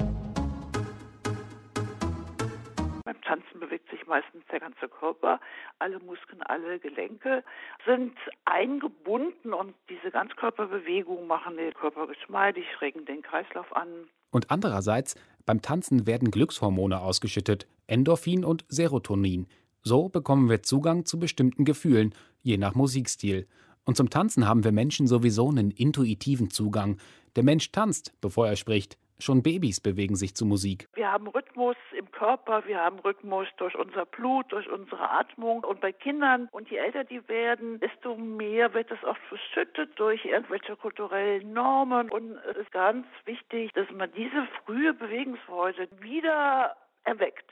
Meistens 4.06 4.44
der 4.50 4.60
ganze 4.60 4.88
Körper, 4.88 5.40
alle 5.78 5.98
Muskeln, 6.00 6.42
alle 6.42 6.78
Gelenke 6.78 7.42
sind 7.86 8.14
eingebunden 8.44 9.52
und 9.52 9.74
diese 9.88 10.10
Ganzkörperbewegungen 10.10 11.26
machen 11.26 11.56
den 11.56 11.72
Körper 11.74 12.06
geschmeidig, 12.06 12.64
regen 12.80 13.04
den 13.06 13.22
Kreislauf 13.22 13.74
an. 13.74 13.88
Und 14.30 14.50
andererseits, 14.50 15.14
beim 15.46 15.62
Tanzen 15.62 16.06
werden 16.06 16.30
Glückshormone 16.30 17.00
ausgeschüttet, 17.00 17.66
Endorphin 17.86 18.44
und 18.44 18.64
Serotonin. 18.68 19.46
So 19.82 20.08
bekommen 20.08 20.48
wir 20.48 20.62
Zugang 20.62 21.04
zu 21.04 21.18
bestimmten 21.18 21.64
Gefühlen, 21.64 22.14
je 22.42 22.56
nach 22.56 22.74
Musikstil. 22.74 23.46
Und 23.84 23.96
zum 23.96 24.10
Tanzen 24.10 24.48
haben 24.48 24.64
wir 24.64 24.72
Menschen 24.72 25.06
sowieso 25.06 25.50
einen 25.50 25.70
intuitiven 25.70 26.50
Zugang. 26.50 26.98
Der 27.36 27.42
Mensch 27.42 27.70
tanzt, 27.70 28.12
bevor 28.20 28.48
er 28.48 28.56
spricht. 28.56 28.96
Schon 29.24 29.42
Babys 29.42 29.80
bewegen 29.80 30.16
sich 30.16 30.34
zu 30.34 30.44
Musik. 30.44 30.86
Wir 30.92 31.10
haben 31.10 31.26
Rhythmus 31.28 31.76
im 31.98 32.10
Körper, 32.10 32.62
wir 32.66 32.78
haben 32.78 32.98
Rhythmus 32.98 33.48
durch 33.56 33.74
unser 33.74 34.04
Blut, 34.04 34.52
durch 34.52 34.68
unsere 34.68 35.08
Atmung. 35.12 35.64
Und 35.64 35.80
bei 35.80 35.92
Kindern, 35.92 36.46
und 36.52 36.70
je 36.70 36.76
älter 36.76 37.04
die 37.04 37.26
werden, 37.26 37.80
desto 37.80 38.16
mehr 38.16 38.74
wird 38.74 38.90
es 38.90 39.02
oft 39.02 39.22
verschüttet 39.30 39.98
durch 39.98 40.22
irgendwelche 40.26 40.76
kulturellen 40.76 41.54
Normen. 41.54 42.10
Und 42.10 42.36
es 42.50 42.58
ist 42.58 42.70
ganz 42.70 43.06
wichtig, 43.24 43.72
dass 43.72 43.86
man 43.96 44.12
diese 44.14 44.46
frühe 44.62 44.92
Bewegungsfreude 44.92 45.88
wieder 46.02 46.76
erweckt. 47.04 47.50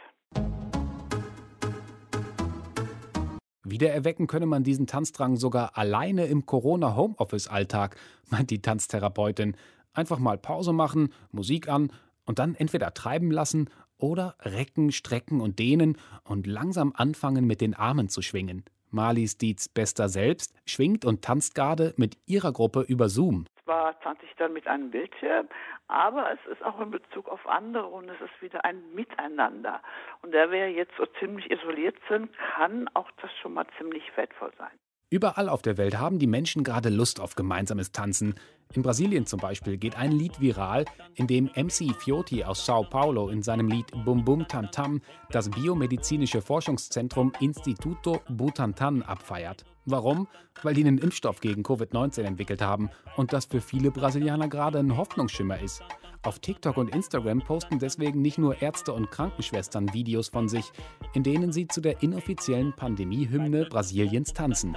Wiedererwecken 3.64 4.26
könne 4.26 4.44
man 4.44 4.62
diesen 4.62 4.86
Tanzdrang 4.86 5.36
sogar 5.36 5.78
alleine 5.78 6.26
im 6.26 6.44
Corona-Homeoffice-Alltag, 6.44 7.96
meint 8.30 8.50
die 8.50 8.60
Tanztherapeutin. 8.60 9.56
Einfach 9.94 10.18
mal 10.18 10.38
Pause 10.38 10.72
machen, 10.72 11.12
Musik 11.30 11.68
an 11.68 11.92
und 12.24 12.38
dann 12.38 12.54
entweder 12.54 12.94
treiben 12.94 13.30
lassen 13.30 13.68
oder 13.98 14.34
recken, 14.40 14.90
strecken 14.90 15.40
und 15.40 15.58
dehnen 15.58 15.96
und 16.24 16.46
langsam 16.46 16.92
anfangen 16.96 17.46
mit 17.46 17.60
den 17.60 17.74
Armen 17.74 18.08
zu 18.08 18.22
schwingen. 18.22 18.64
Marlies 18.90 19.38
Dietz 19.38 19.68
Bester 19.68 20.08
selbst 20.08 20.54
schwingt 20.66 21.04
und 21.04 21.22
tanzt 21.22 21.54
gerade 21.54 21.94
mit 21.96 22.18
ihrer 22.26 22.52
Gruppe 22.52 22.82
über 22.82 23.08
Zoom. 23.08 23.46
Zwar 23.64 23.98
tanze 24.00 24.24
ich 24.26 24.34
dann 24.36 24.52
mit 24.52 24.66
einem 24.66 24.90
Bildschirm, 24.90 25.48
aber 25.88 26.30
es 26.32 26.52
ist 26.52 26.62
auch 26.62 26.80
in 26.80 26.90
Bezug 26.90 27.28
auf 27.28 27.46
andere 27.46 27.86
und 27.86 28.08
es 28.08 28.20
ist 28.20 28.42
wieder 28.42 28.64
ein 28.64 28.82
Miteinander. 28.94 29.80
Und 30.20 30.34
da 30.34 30.50
wir 30.50 30.70
jetzt 30.70 30.92
so 30.98 31.06
ziemlich 31.20 31.50
isoliert 31.50 31.96
sind, 32.08 32.30
kann 32.54 32.88
auch 32.94 33.10
das 33.22 33.30
schon 33.40 33.54
mal 33.54 33.66
ziemlich 33.78 34.04
wertvoll 34.16 34.52
sein. 34.58 34.72
Überall 35.12 35.50
auf 35.50 35.60
der 35.60 35.76
Welt 35.76 35.98
haben 35.98 36.18
die 36.18 36.26
Menschen 36.26 36.64
gerade 36.64 36.88
Lust 36.88 37.20
auf 37.20 37.34
gemeinsames 37.34 37.92
Tanzen. 37.92 38.34
In 38.74 38.82
Brasilien 38.82 39.26
zum 39.26 39.38
Beispiel 39.38 39.76
geht 39.76 39.96
ein 39.96 40.12
Lied 40.12 40.40
viral, 40.40 40.86
in 41.14 41.26
dem 41.26 41.50
MC 41.54 41.94
Fiotti 41.98 42.42
aus 42.44 42.64
Sao 42.64 42.84
Paulo 42.84 43.28
in 43.28 43.42
seinem 43.42 43.68
Lied 43.68 43.86
Bum 44.04 44.24
Bum 44.24 44.48
Tam 44.48 44.70
Tam 44.70 45.02
das 45.30 45.50
biomedizinische 45.50 46.40
Forschungszentrum 46.40 47.32
Instituto 47.40 48.20
Butantan 48.28 49.02
abfeiert. 49.02 49.64
Warum? 49.84 50.28
Weil 50.62 50.74
die 50.74 50.84
einen 50.84 50.98
Impfstoff 50.98 51.40
gegen 51.40 51.62
Covid-19 51.62 52.22
entwickelt 52.22 52.62
haben 52.62 52.88
und 53.16 53.32
das 53.32 53.46
für 53.46 53.60
viele 53.60 53.90
Brasilianer 53.90 54.48
gerade 54.48 54.78
ein 54.78 54.96
Hoffnungsschimmer 54.96 55.60
ist. 55.60 55.82
Auf 56.24 56.38
TikTok 56.38 56.76
und 56.76 56.94
Instagram 56.94 57.40
posten 57.40 57.80
deswegen 57.80 58.22
nicht 58.22 58.38
nur 58.38 58.62
Ärzte 58.62 58.92
und 58.92 59.10
Krankenschwestern 59.10 59.92
Videos 59.92 60.28
von 60.28 60.48
sich, 60.48 60.70
in 61.14 61.24
denen 61.24 61.52
sie 61.52 61.66
zu 61.66 61.80
der 61.80 62.00
inoffiziellen 62.02 62.72
Pandemiehymne 62.74 63.66
Brasiliens 63.66 64.32
tanzen. 64.32 64.76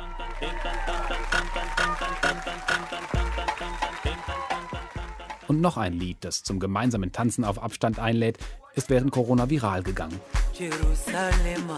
Und 5.48 5.62
noch 5.62 5.78
ein 5.78 5.94
Lied, 5.94 6.18
das 6.22 6.44
zum 6.44 6.60
gemeinsamen 6.60 7.12
Tanzen 7.12 7.44
auf 7.44 7.62
Abstand 7.62 8.00
einlädt, 8.00 8.38
ist 8.74 8.90
während 8.90 9.12
Corona 9.12 9.50
viral 9.50 9.84
gegangen. 9.84 10.20
Jerusalem, 10.54 11.70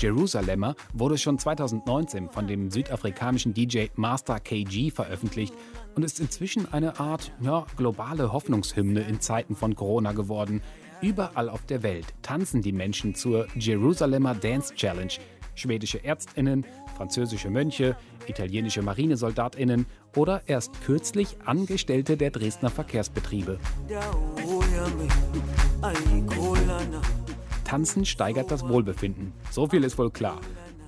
Jerusalemer 0.00 0.76
wurde 0.92 1.18
schon 1.18 1.38
2019 1.38 2.30
von 2.30 2.46
dem 2.46 2.70
südafrikanischen 2.70 3.52
DJ 3.52 3.86
Master 3.96 4.38
KG 4.38 4.90
veröffentlicht 4.90 5.54
und 5.94 6.04
ist 6.04 6.20
inzwischen 6.20 6.72
eine 6.72 7.00
Art 7.00 7.32
ja, 7.40 7.66
globale 7.76 8.32
Hoffnungshymne 8.32 9.00
in 9.00 9.20
Zeiten 9.20 9.56
von 9.56 9.74
Corona 9.74 10.12
geworden. 10.12 10.62
Überall 11.00 11.48
auf 11.48 11.66
der 11.66 11.82
Welt 11.82 12.06
tanzen 12.22 12.62
die 12.62 12.72
Menschen 12.72 13.14
zur 13.14 13.48
Jerusalemer 13.56 14.34
Dance 14.34 14.74
Challenge. 14.74 15.12
Schwedische 15.58 16.04
Ärztinnen, 16.04 16.64
französische 16.96 17.50
Mönche, 17.50 17.96
italienische 18.28 18.80
Marinesoldatinnen 18.80 19.86
oder 20.14 20.42
erst 20.46 20.80
kürzlich 20.82 21.36
Angestellte 21.44 22.16
der 22.16 22.30
Dresdner 22.30 22.70
Verkehrsbetriebe. 22.70 23.58
Tanzen 27.64 28.06
steigert 28.06 28.50
das 28.50 28.66
Wohlbefinden. 28.68 29.32
So 29.50 29.66
viel 29.66 29.82
ist 29.82 29.98
wohl 29.98 30.10
klar. 30.10 30.40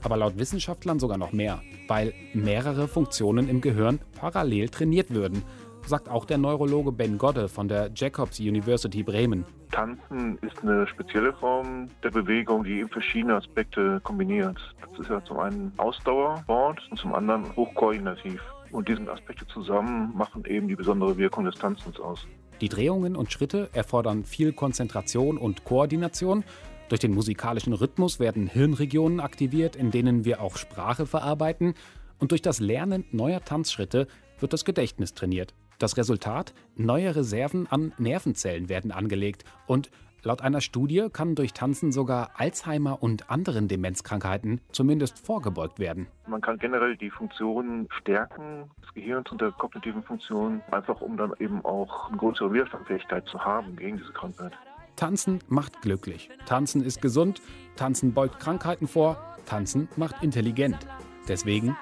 Aber 0.03 0.17
laut 0.17 0.39
Wissenschaftlern 0.39 0.99
sogar 0.99 1.19
noch 1.19 1.33
mehr, 1.33 1.61
weil 1.89 2.15
mehrere 2.33 2.89
Funktionen 2.89 3.49
im 3.49 3.61
Gehirn 3.61 3.99
parallel 4.19 4.69
trainiert 4.69 5.11
würden, 5.11 5.43
sagt 5.91 6.09
auch 6.09 6.25
der 6.25 6.39
Neurologe 6.39 6.93
Ben 6.93 7.19
Godde 7.19 7.49
von 7.49 7.69
der 7.69 7.91
Jacobs 7.95 8.41
University 8.41 9.03
Bremen. 9.03 9.45
Tanzen 9.73 10.39
ist 10.39 10.63
eine 10.63 10.87
spezielle 10.87 11.33
Form 11.35 11.89
der 12.03 12.11
Bewegung, 12.11 12.65
die 12.65 12.79
eben 12.79 12.89
verschiedene 12.89 13.35
Aspekte 13.35 14.01
kombiniert. 14.03 14.57
Das 14.81 14.99
ist 14.99 15.11
ja 15.11 15.23
zum 15.25 15.39
einen 15.41 15.73
Ausdauersport 15.77 16.81
und 16.91 16.97
zum 16.97 17.15
anderen 17.15 17.45
hochkoordinativ. 17.57 18.41
Und 18.71 18.89
diese 18.89 19.11
Aspekte 19.11 19.47
zusammen 19.49 20.17
machen 20.17 20.45
eben 20.47 20.69
die 20.69 20.77
besondere 20.77 21.19
Wirkung 21.19 21.45
des 21.45 21.57
Tanzens 21.57 21.99
aus. 21.99 22.27
Die 22.61 22.69
Drehungen 22.69 23.17
und 23.17 23.33
Schritte 23.33 23.69
erfordern 23.73 24.25
viel 24.25 24.53
Konzentration 24.53 25.39
und 25.39 25.65
Koordination. 25.65 26.45
Durch 26.89 27.01
den 27.01 27.15
musikalischen 27.15 27.73
Rhythmus 27.73 28.21
werden 28.21 28.47
Hirnregionen 28.47 29.21
aktiviert, 29.21 29.77
in 29.77 29.91
denen 29.91 30.25
wir 30.25 30.41
auch 30.41 30.57
Sprache 30.57 31.07
verarbeiten. 31.07 31.75
Und 32.19 32.31
durch 32.31 32.43
das 32.43 32.61
Lernen 32.61 33.05
neuer 33.11 33.45
Tanzschritte 33.45 34.07
wird 34.39 34.53
das 34.53 34.65
Gedächtnis 34.65 35.15
trainiert. 35.15 35.55
Das 35.81 35.97
Resultat? 35.97 36.53
Neue 36.77 37.17
Reserven 37.17 37.67
an 37.67 37.93
Nervenzellen 37.99 38.69
werden 38.69 38.93
angelegt 38.93 39.45
und 39.67 39.91
Laut 40.23 40.43
einer 40.43 40.61
Studie 40.61 41.09
kann 41.11 41.35
durch 41.35 41.55
Tanzen 41.55 41.93
sogar 41.93 42.33
Alzheimer 42.35 43.03
und 43.03 43.31
anderen 43.31 43.69
Demenzkrankheiten 43.69 44.61
zumindest 44.71 45.19
vorgebeugt 45.25 45.79
werden. 45.79 46.09
Man 46.27 46.43
kann 46.43 46.59
generell 46.59 46.95
die 46.95 47.09
Funktionen 47.09 47.89
stärken 47.99 48.71
des 48.83 48.93
Gehirns 48.93 49.31
und 49.33 49.41
der 49.41 49.53
kognitiven 49.53 50.03
Funktionen, 50.03 50.61
einfach 50.71 51.01
um 51.01 51.17
dann 51.17 51.33
eben 51.39 51.65
auch 51.65 52.09
eine 52.09 52.19
größere 52.19 52.53
Widerstandsfähigkeit 52.53 53.27
zu 53.29 53.43
haben 53.43 53.75
gegen 53.77 53.97
diese 53.97 54.13
Krankheit. 54.13 54.53
Tanzen 54.97 55.39
macht 55.49 55.81
glücklich. 55.81 56.29
Tanzen 56.45 56.85
ist 56.85 57.01
gesund. 57.01 57.41
Tanzen 57.77 58.13
beugt 58.13 58.39
Krankheiten 58.41 58.89
vor. 58.89 59.17
Tanzen 59.47 59.89
macht 59.97 60.23
intelligent. 60.23 60.87
Deswegen. 61.29 61.75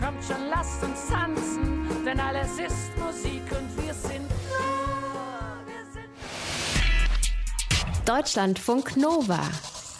Kommt 0.00 0.24
schon, 0.24 0.48
lasst 0.50 0.82
uns 0.82 1.08
tanzen, 1.08 2.04
denn 2.04 2.20
alles 2.20 2.52
ist 2.58 2.96
Musik 2.98 3.42
und 3.50 3.84
wir 3.84 3.94
sind. 3.94 4.30
Deutschlandfunk 8.04 8.96
Nova. 8.96 9.40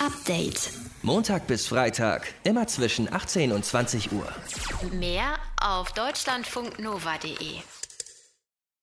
Update. 0.05 0.73
Montag 1.03 1.47
bis 1.47 1.67
Freitag, 1.67 2.27
immer 2.45 2.67
zwischen 2.67 3.13
18 3.13 3.53
und 3.53 3.65
20 3.65 4.13
Uhr. 4.13 4.27
Mehr 4.93 5.39
auf 5.61 5.93
deutschlandfunknova.de. 5.93 7.61